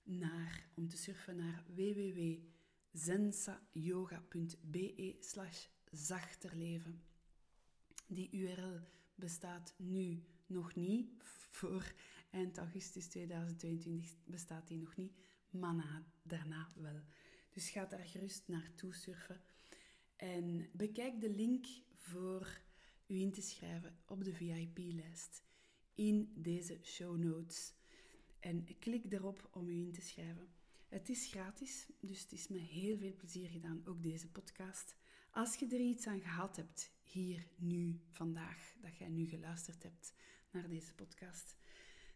naar, 0.03 0.71
om 0.75 0.89
te 0.89 0.97
surfen 0.97 1.37
naar 1.37 1.65
www.zensayoga.be 2.91 5.17
slash 5.21 5.67
zachterleven. 5.91 7.03
Die 8.07 8.31
URL 8.31 8.81
bestaat 9.15 9.75
nu 9.77 10.23
nog 10.47 10.75
niet. 10.75 11.11
Voor 11.51 11.93
eind 12.31 12.59
augustus 12.59 13.07
2022 13.07 14.17
bestaat 14.25 14.69
die 14.69 14.79
nog 14.79 14.97
niet, 14.97 15.13
maar 15.51 16.05
daarna 16.23 16.69
wel. 16.77 17.01
Dus 17.51 17.71
ga 17.71 17.85
daar 17.85 18.07
gerust 18.07 18.49
naartoe 18.49 18.95
surfen. 18.95 19.41
En 20.17 20.69
bekijk 20.73 21.21
de 21.21 21.31
link 21.31 21.67
voor 21.95 22.61
u 23.07 23.21
in 23.21 23.33
te 23.33 23.43
schrijven 23.43 23.99
op 24.07 24.25
de 24.25 24.33
VIP-lijst 24.33 25.43
in 25.95 26.33
deze 26.35 26.79
show 26.83 27.17
notes. 27.17 27.73
En 28.41 28.79
klik 28.79 29.13
erop 29.13 29.49
om 29.53 29.69
u 29.69 29.73
in 29.73 29.93
te 29.93 30.01
schrijven. 30.01 30.49
Het 30.89 31.09
is 31.09 31.27
gratis, 31.27 31.87
dus 32.01 32.21
het 32.21 32.33
is 32.33 32.49
met 32.49 32.61
heel 32.61 32.99
veel 32.99 33.15
plezier 33.17 33.49
gedaan, 33.49 33.83
ook 33.85 34.03
deze 34.03 34.29
podcast. 34.29 34.95
Als 35.31 35.55
je 35.55 35.67
er 35.67 35.81
iets 35.81 36.07
aan 36.07 36.21
gehad 36.21 36.57
hebt, 36.57 36.93
hier, 37.03 37.47
nu, 37.57 38.01
vandaag, 38.11 38.75
dat 38.81 38.97
jij 38.97 39.09
nu 39.09 39.27
geluisterd 39.27 39.83
hebt 39.83 40.15
naar 40.51 40.69
deze 40.69 40.95
podcast, 40.95 41.57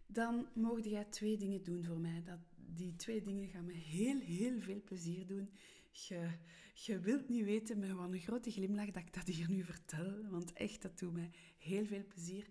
dan 0.07 0.49
mogen 0.55 0.91
jij 0.91 1.05
twee 1.05 1.37
dingen 1.37 1.62
doen 1.62 1.85
voor 1.85 1.99
mij. 1.99 2.23
Dat, 2.23 2.39
die 2.57 2.97
twee 2.97 3.23
dingen 3.23 3.49
gaan 3.49 3.64
me 3.64 3.73
heel, 3.73 4.20
heel 4.20 4.61
veel 4.61 4.83
plezier 4.83 5.27
doen. 5.27 5.51
Je, 5.91 6.31
je 6.75 7.01
wilt 7.01 7.29
niet 7.29 7.45
weten 7.45 7.79
met 7.79 7.93
wat 7.93 8.12
een 8.12 8.20
grote 8.20 8.51
glimlach 8.51 8.91
dat 8.91 9.03
ik 9.03 9.14
dat 9.14 9.27
hier 9.27 9.51
nu 9.51 9.64
vertel, 9.64 10.27
want 10.31 10.53
echt, 10.53 10.83
dat 10.83 10.99
doet 10.99 11.12
mij 11.12 11.31
heel 11.59 11.87
veel 11.87 12.07
plezier. 12.07 12.47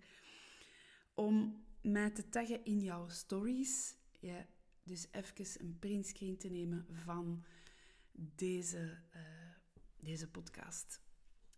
Om 1.14 1.64
mij 1.80 2.10
te 2.10 2.28
taggen 2.28 2.64
in 2.64 2.80
jouw 2.80 3.08
stories. 3.08 3.94
Ja, 4.20 4.46
dus 4.82 5.06
even 5.10 5.60
een 5.60 5.78
printscreen 5.78 6.36
te 6.36 6.48
nemen 6.48 6.86
van 6.90 7.44
deze, 8.12 8.98
uh, 9.16 9.20
deze 10.00 10.30
podcast. 10.30 11.00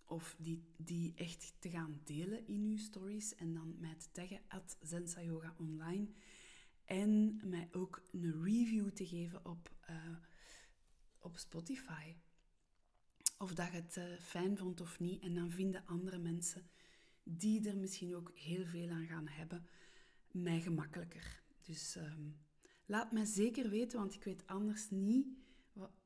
Of 0.05 0.37
die, 0.39 0.65
die 0.77 1.15
echt 1.15 1.55
te 1.59 1.71
gaan 1.71 2.01
delen 2.05 2.47
in 2.47 2.63
uw 2.63 2.77
stories. 2.77 3.35
En 3.35 3.55
dan 3.55 3.75
mij 3.79 3.95
te 3.95 4.11
taggen 4.13 4.41
at 4.49 4.77
Zensa 4.83 5.23
Yoga 5.23 5.55
Online. 5.59 6.09
En 6.85 7.41
mij 7.45 7.69
ook 7.73 8.03
een 8.13 8.43
review 8.43 8.89
te 8.89 9.07
geven 9.07 9.47
op, 9.47 9.71
uh, 9.91 10.17
op 11.19 11.37
Spotify. 11.37 12.15
Of 13.39 13.55
dat 13.55 13.67
je 13.67 13.73
het 13.73 13.97
uh, 13.97 14.19
fijn 14.19 14.57
vond 14.57 14.81
of 14.81 15.01
niet. 15.01 15.23
En 15.23 15.35
dan 15.35 15.51
vinden 15.51 15.87
andere 15.87 16.19
mensen 16.19 16.71
die 17.23 17.69
er 17.69 17.77
misschien 17.77 18.15
ook 18.15 18.33
heel 18.35 18.65
veel 18.65 18.91
aan 18.91 19.07
gaan 19.07 19.29
hebben, 19.29 19.67
mij 20.31 20.61
gemakkelijker. 20.61 21.43
Dus 21.63 21.97
um, 21.97 22.44
laat 22.87 23.13
mij 23.13 23.25
zeker 23.25 23.69
weten, 23.69 23.99
want 23.99 24.15
ik 24.15 24.25
weet 24.25 24.47
anders 24.47 24.91
niet 24.91 25.27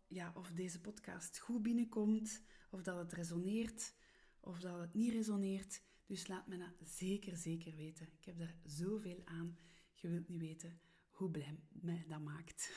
ja, 0.08 0.32
of 0.34 0.50
deze 0.50 0.80
podcast 0.80 1.38
goed 1.38 1.62
binnenkomt, 1.62 2.42
of 2.70 2.82
dat 2.82 2.98
het 2.98 3.12
resoneert, 3.12 3.94
of 4.40 4.60
dat 4.60 4.80
het 4.80 4.94
niet 4.94 5.12
resoneert. 5.12 5.82
Dus 6.06 6.26
laat 6.26 6.46
me 6.46 6.58
dat 6.58 6.88
zeker, 6.88 7.36
zeker 7.36 7.76
weten. 7.76 8.08
Ik 8.18 8.24
heb 8.24 8.38
daar 8.38 8.56
zoveel 8.64 9.22
aan. 9.24 9.58
Je 9.94 10.08
wilt 10.08 10.28
niet 10.28 10.40
weten 10.40 10.80
hoe 11.10 11.30
blij 11.30 11.58
mij 11.68 12.04
dat 12.08 12.20
maakt. 12.20 12.72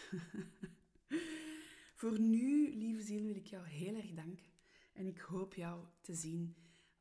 Voor 2.00 2.20
nu, 2.20 2.76
lieve 2.76 3.02
ziel, 3.02 3.24
wil 3.24 3.36
ik 3.36 3.48
jou 3.48 3.68
heel 3.68 3.96
erg 3.96 4.14
danken. 4.14 4.52
En 4.94 5.08
ik 5.08 5.20
hoop 5.20 5.54
jou 5.54 5.86
te 6.02 6.14
zien 6.14 6.56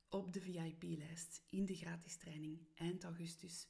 op 0.09 0.32
de 0.32 0.40
VIP-lijst 0.40 1.42
in 1.48 1.64
de 1.64 1.74
gratis 1.74 2.16
training 2.16 2.59
eind 2.74 3.05
augustus. 3.05 3.68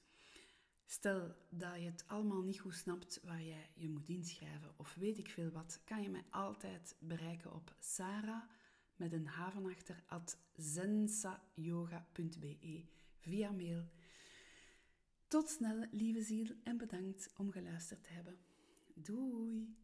Stel 0.93 1.35
dat 1.49 1.75
je 1.75 1.87
het 1.87 2.05
allemaal 2.07 2.43
niet 2.43 2.61
goed 2.61 2.75
snapt 2.75 3.21
waar 3.25 3.43
jij 3.43 3.71
je 3.75 3.89
moet 3.89 4.09
inschrijven 4.09 4.73
of 4.77 4.95
weet 4.95 5.19
ik 5.19 5.31
veel 5.31 5.51
wat, 5.51 5.81
kan 5.85 6.03
je 6.03 6.11
mij 6.11 6.25
altijd 6.31 6.97
bereiken 6.99 7.53
op 7.53 7.75
Sarah 7.79 8.43
met 8.97 9.13
een 9.13 9.27
haven 9.27 9.67
achter 9.67 10.03
at 10.07 10.39
zensayoga.be 10.57 12.85
via 13.19 13.51
mail. 13.51 13.89
Tot 15.29 15.49
snel, 15.49 15.87
lieve 15.91 16.23
ziel, 16.23 16.55
en 16.63 16.77
bedankt 16.77 17.33
om 17.37 17.51
geluisterd 17.51 18.05
te 18.05 18.13
hebben. 18.13 18.39
Doei! 18.95 19.80